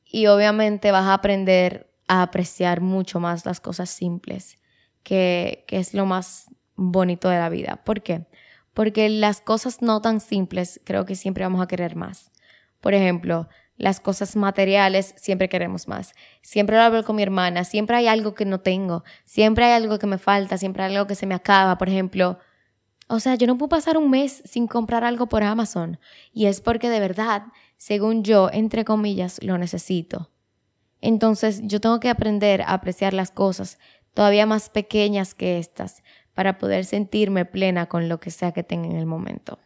Y 0.04 0.28
obviamente 0.28 0.92
vas 0.92 1.06
a 1.06 1.14
aprender 1.14 1.92
a 2.06 2.22
apreciar 2.22 2.80
mucho 2.80 3.18
más 3.18 3.44
las 3.44 3.58
cosas 3.58 3.90
simples, 3.90 4.56
que, 5.02 5.64
que 5.66 5.78
es 5.78 5.94
lo 5.94 6.06
más 6.06 6.46
bonito 6.76 7.28
de 7.28 7.38
la 7.38 7.48
vida. 7.48 7.82
¿Por 7.84 8.02
qué? 8.02 8.24
Porque 8.72 9.08
las 9.08 9.40
cosas 9.40 9.82
no 9.82 10.00
tan 10.00 10.20
simples 10.20 10.80
creo 10.84 11.06
que 11.06 11.16
siempre 11.16 11.42
vamos 11.42 11.60
a 11.60 11.66
querer 11.66 11.96
más. 11.96 12.30
Por 12.80 12.94
ejemplo, 12.94 13.48
las 13.76 14.00
cosas 14.00 14.36
materiales, 14.36 15.14
siempre 15.16 15.48
queremos 15.48 15.88
más. 15.88 16.14
Siempre 16.42 16.76
lo 16.76 16.82
hablo 16.82 17.04
con 17.04 17.16
mi 17.16 17.22
hermana, 17.22 17.64
siempre 17.64 17.96
hay 17.96 18.06
algo 18.06 18.34
que 18.34 18.44
no 18.44 18.60
tengo, 18.60 19.04
siempre 19.24 19.64
hay 19.64 19.72
algo 19.72 19.98
que 19.98 20.06
me 20.06 20.18
falta, 20.18 20.58
siempre 20.58 20.82
hay 20.82 20.94
algo 20.94 21.06
que 21.06 21.14
se 21.14 21.26
me 21.26 21.34
acaba, 21.34 21.76
por 21.78 21.88
ejemplo. 21.88 22.38
O 23.08 23.20
sea, 23.20 23.34
yo 23.36 23.46
no 23.46 23.58
puedo 23.58 23.68
pasar 23.68 23.96
un 23.96 24.10
mes 24.10 24.42
sin 24.44 24.66
comprar 24.66 25.04
algo 25.04 25.28
por 25.28 25.42
Amazon. 25.42 25.98
Y 26.32 26.46
es 26.46 26.60
porque 26.60 26.90
de 26.90 27.00
verdad, 27.00 27.44
según 27.76 28.24
yo, 28.24 28.50
entre 28.52 28.84
comillas, 28.84 29.42
lo 29.42 29.58
necesito. 29.58 30.30
Entonces 31.00 31.60
yo 31.64 31.80
tengo 31.80 32.00
que 32.00 32.08
aprender 32.08 32.62
a 32.62 32.72
apreciar 32.72 33.12
las 33.12 33.30
cosas 33.30 33.78
todavía 34.14 34.46
más 34.46 34.70
pequeñas 34.70 35.34
que 35.34 35.58
estas 35.58 36.02
para 36.34 36.58
poder 36.58 36.84
sentirme 36.84 37.44
plena 37.44 37.86
con 37.86 38.08
lo 38.08 38.18
que 38.18 38.30
sea 38.30 38.52
que 38.52 38.62
tenga 38.62 38.88
en 38.88 38.96
el 38.96 39.06
momento. 39.06 39.58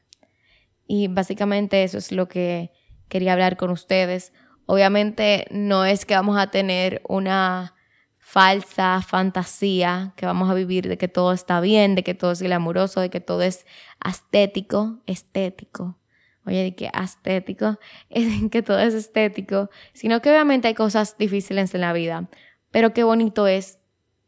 Y 0.86 1.06
básicamente 1.08 1.84
eso 1.84 1.98
es 1.98 2.10
lo 2.10 2.28
que 2.28 2.72
quería 3.10 3.34
hablar 3.34 3.58
con 3.58 3.70
ustedes. 3.70 4.32
Obviamente 4.64 5.46
no 5.50 5.84
es 5.84 6.06
que 6.06 6.14
vamos 6.14 6.38
a 6.38 6.46
tener 6.46 7.02
una 7.06 7.74
falsa 8.16 9.02
fantasía 9.02 10.14
que 10.16 10.24
vamos 10.24 10.48
a 10.48 10.54
vivir 10.54 10.88
de 10.88 10.96
que 10.96 11.08
todo 11.08 11.32
está 11.32 11.60
bien, 11.60 11.96
de 11.96 12.04
que 12.04 12.14
todo 12.14 12.30
es 12.30 12.40
glamuroso, 12.40 13.00
de 13.00 13.10
que 13.10 13.20
todo 13.20 13.42
es 13.42 13.66
estético, 14.08 15.00
estético. 15.06 15.98
Oye, 16.46 16.62
de 16.62 16.74
que 16.74 16.90
estético, 16.94 17.78
que 18.50 18.62
todo 18.62 18.78
es 18.78 18.94
estético, 18.94 19.68
sino 19.92 20.22
que 20.22 20.30
obviamente 20.30 20.68
hay 20.68 20.74
cosas 20.74 21.18
difíciles 21.18 21.74
en 21.74 21.82
la 21.82 21.92
vida, 21.92 22.30
pero 22.70 22.94
qué 22.94 23.02
bonito 23.02 23.46
es 23.46 23.78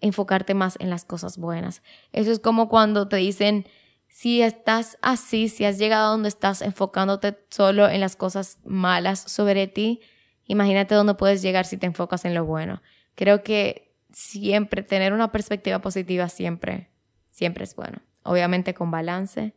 enfocarte 0.01 0.53
más 0.55 0.77
en 0.81 0.91
las 0.91 1.05
cosas 1.05 1.39
buenas. 1.39 1.83
Eso 2.13 2.33
es 2.33 2.41
como 2.41 2.69
cuando 2.69 3.09
te 3.09 3.17
dicen, 3.17 3.67
si 4.13 4.43
estás 4.43 4.99
así, 5.01 5.49
si 5.49 5.65
has 5.65 5.79
llegado 5.79 6.09
a 6.09 6.11
donde 6.11 6.29
estás 6.29 6.61
enfocándote 6.61 7.39
solo 7.49 7.89
en 7.89 7.99
las 7.99 8.15
cosas 8.15 8.59
malas 8.63 9.21
sobre 9.21 9.67
ti, 9.69 10.03
imagínate 10.45 10.95
dónde 10.95 11.15
puedes 11.15 11.41
llegar 11.41 11.65
si 11.65 11.79
te 11.79 11.87
enfocas 11.87 12.27
en 12.27 12.35
lo 12.35 12.45
bueno. 12.45 12.83
Creo 13.15 13.43
que 13.43 13.97
siempre 14.13 14.83
tener 14.83 15.15
una 15.15 15.33
perspectiva 15.33 15.81
positiva 15.81 16.29
siempre, 16.29 16.91
siempre 17.31 17.65
es 17.65 17.75
bueno. 17.75 18.03
Obviamente 18.23 18.75
con 18.75 18.91
balance 18.91 19.55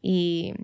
y, 0.00 0.54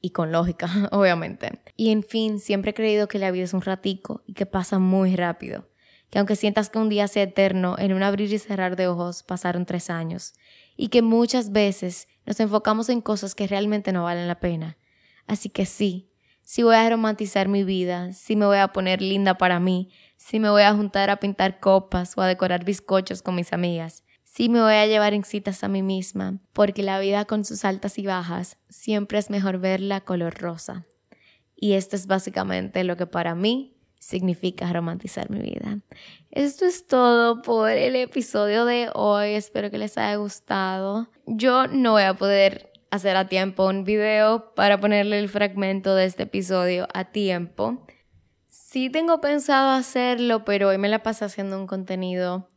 y 0.00 0.10
con 0.10 0.32
lógica, 0.32 0.68
obviamente. 0.92 1.60
Y 1.76 1.90
en 1.90 2.02
fin, 2.02 2.40
siempre 2.40 2.70
he 2.70 2.74
creído 2.74 3.08
que 3.08 3.18
la 3.18 3.30
vida 3.30 3.44
es 3.44 3.52
un 3.52 3.60
ratico 3.60 4.22
y 4.26 4.32
que 4.32 4.46
pasa 4.46 4.78
muy 4.78 5.16
rápido. 5.16 5.68
Que 6.08 6.18
aunque 6.18 6.36
sientas 6.36 6.70
que 6.70 6.78
un 6.78 6.88
día 6.88 7.08
sea 7.08 7.24
eterno, 7.24 7.76
en 7.78 7.92
un 7.92 8.02
abrir 8.02 8.32
y 8.32 8.38
cerrar 8.38 8.74
de 8.74 8.88
ojos 8.88 9.22
pasaron 9.22 9.66
tres 9.66 9.90
años 9.90 10.32
y 10.76 10.88
que 10.88 11.02
muchas 11.02 11.52
veces 11.52 12.08
nos 12.24 12.40
enfocamos 12.40 12.88
en 12.88 13.00
cosas 13.00 13.34
que 13.34 13.46
realmente 13.46 13.92
no 13.92 14.04
valen 14.04 14.28
la 14.28 14.40
pena. 14.40 14.78
Así 15.26 15.48
que 15.48 15.66
sí, 15.66 16.10
sí 16.42 16.62
voy 16.62 16.76
a 16.76 16.88
romantizar 16.88 17.48
mi 17.48 17.64
vida, 17.64 18.12
sí 18.12 18.36
me 18.36 18.46
voy 18.46 18.58
a 18.58 18.68
poner 18.68 19.02
linda 19.02 19.38
para 19.38 19.58
mí, 19.60 19.90
sí 20.16 20.38
me 20.38 20.50
voy 20.50 20.62
a 20.62 20.74
juntar 20.74 21.10
a 21.10 21.18
pintar 21.18 21.60
copas 21.60 22.16
o 22.16 22.22
a 22.22 22.26
decorar 22.26 22.64
bizcochos 22.64 23.22
con 23.22 23.34
mis 23.34 23.52
amigas. 23.52 24.04
Sí 24.24 24.48
me 24.48 24.60
voy 24.60 24.74
a 24.74 24.86
llevar 24.86 25.14
en 25.14 25.24
citas 25.24 25.64
a 25.64 25.68
mí 25.68 25.82
misma, 25.82 26.40
porque 26.52 26.82
la 26.82 27.00
vida 27.00 27.24
con 27.24 27.44
sus 27.44 27.64
altas 27.64 27.98
y 27.98 28.06
bajas 28.06 28.58
siempre 28.68 29.18
es 29.18 29.30
mejor 29.30 29.58
verla 29.58 30.02
color 30.02 30.34
rosa. 30.34 30.86
Y 31.54 31.72
esto 31.72 31.96
es 31.96 32.06
básicamente 32.06 32.84
lo 32.84 32.98
que 32.98 33.06
para 33.06 33.34
mí 33.34 33.75
significa 33.98 34.72
romantizar 34.72 35.30
mi 35.30 35.40
vida. 35.40 35.80
Esto 36.30 36.64
es 36.64 36.86
todo 36.86 37.42
por 37.42 37.70
el 37.70 37.96
episodio 37.96 38.64
de 38.64 38.90
hoy. 38.94 39.30
Espero 39.30 39.70
que 39.70 39.78
les 39.78 39.98
haya 39.98 40.16
gustado. 40.16 41.08
Yo 41.26 41.66
no 41.66 41.92
voy 41.92 42.02
a 42.02 42.14
poder 42.14 42.72
hacer 42.90 43.16
a 43.16 43.28
tiempo 43.28 43.66
un 43.66 43.84
video 43.84 44.54
para 44.54 44.78
ponerle 44.78 45.18
el 45.18 45.28
fragmento 45.28 45.94
de 45.94 46.04
este 46.04 46.24
episodio 46.24 46.86
a 46.94 47.04
tiempo. 47.04 47.86
Sí 48.48 48.90
tengo 48.90 49.20
pensado 49.20 49.70
hacerlo, 49.70 50.44
pero 50.44 50.68
hoy 50.68 50.78
me 50.78 50.88
la 50.88 51.02
paso 51.02 51.24
haciendo 51.24 51.58
un 51.58 51.66
contenido 51.66 52.48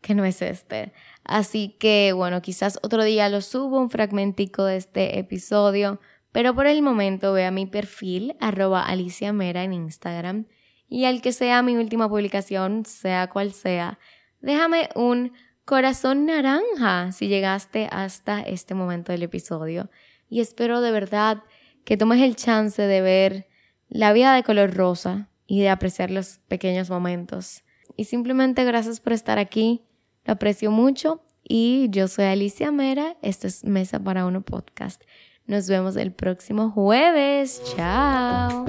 que 0.00 0.14
no 0.14 0.24
es 0.24 0.42
este. 0.42 0.92
Así 1.24 1.76
que 1.80 2.12
bueno, 2.12 2.42
quizás 2.42 2.78
otro 2.82 3.02
día 3.04 3.28
lo 3.30 3.40
subo 3.40 3.80
un 3.80 3.90
fragmentico 3.90 4.64
de 4.64 4.76
este 4.76 5.18
episodio, 5.18 6.00
Pero 6.34 6.52
por 6.52 6.66
el 6.66 6.82
momento 6.82 7.32
ve 7.32 7.44
a 7.44 7.52
mi 7.52 7.64
perfil, 7.64 8.34
arroba 8.40 8.82
Alicia 8.82 9.32
Mera 9.32 9.62
en 9.62 9.72
Instagram, 9.72 10.46
y 10.94 11.06
al 11.06 11.22
que 11.22 11.32
sea 11.32 11.60
mi 11.62 11.76
última 11.76 12.08
publicación, 12.08 12.86
sea 12.86 13.28
cual 13.28 13.52
sea, 13.52 13.98
déjame 14.40 14.90
un 14.94 15.32
corazón 15.64 16.24
naranja 16.24 17.10
si 17.10 17.26
llegaste 17.26 17.88
hasta 17.90 18.42
este 18.42 18.74
momento 18.74 19.10
del 19.10 19.24
episodio. 19.24 19.90
Y 20.28 20.38
espero 20.38 20.80
de 20.80 20.92
verdad 20.92 21.42
que 21.84 21.96
tomes 21.96 22.22
el 22.22 22.36
chance 22.36 22.80
de 22.80 23.00
ver 23.00 23.48
la 23.88 24.12
vida 24.12 24.36
de 24.36 24.44
color 24.44 24.72
rosa 24.72 25.28
y 25.48 25.62
de 25.62 25.70
apreciar 25.70 26.12
los 26.12 26.38
pequeños 26.46 26.90
momentos. 26.90 27.64
Y 27.96 28.04
simplemente 28.04 28.62
gracias 28.62 29.00
por 29.00 29.14
estar 29.14 29.40
aquí, 29.40 29.82
lo 30.24 30.34
aprecio 30.34 30.70
mucho 30.70 31.24
y 31.42 31.88
yo 31.90 32.06
soy 32.06 32.26
Alicia 32.26 32.70
Mera, 32.70 33.16
esto 33.20 33.48
es 33.48 33.64
Mesa 33.64 33.98
para 33.98 34.26
Uno 34.26 34.42
Podcast. 34.42 35.02
Nos 35.44 35.68
vemos 35.68 35.96
el 35.96 36.12
próximo 36.12 36.70
jueves, 36.70 37.60
chao. 37.74 38.64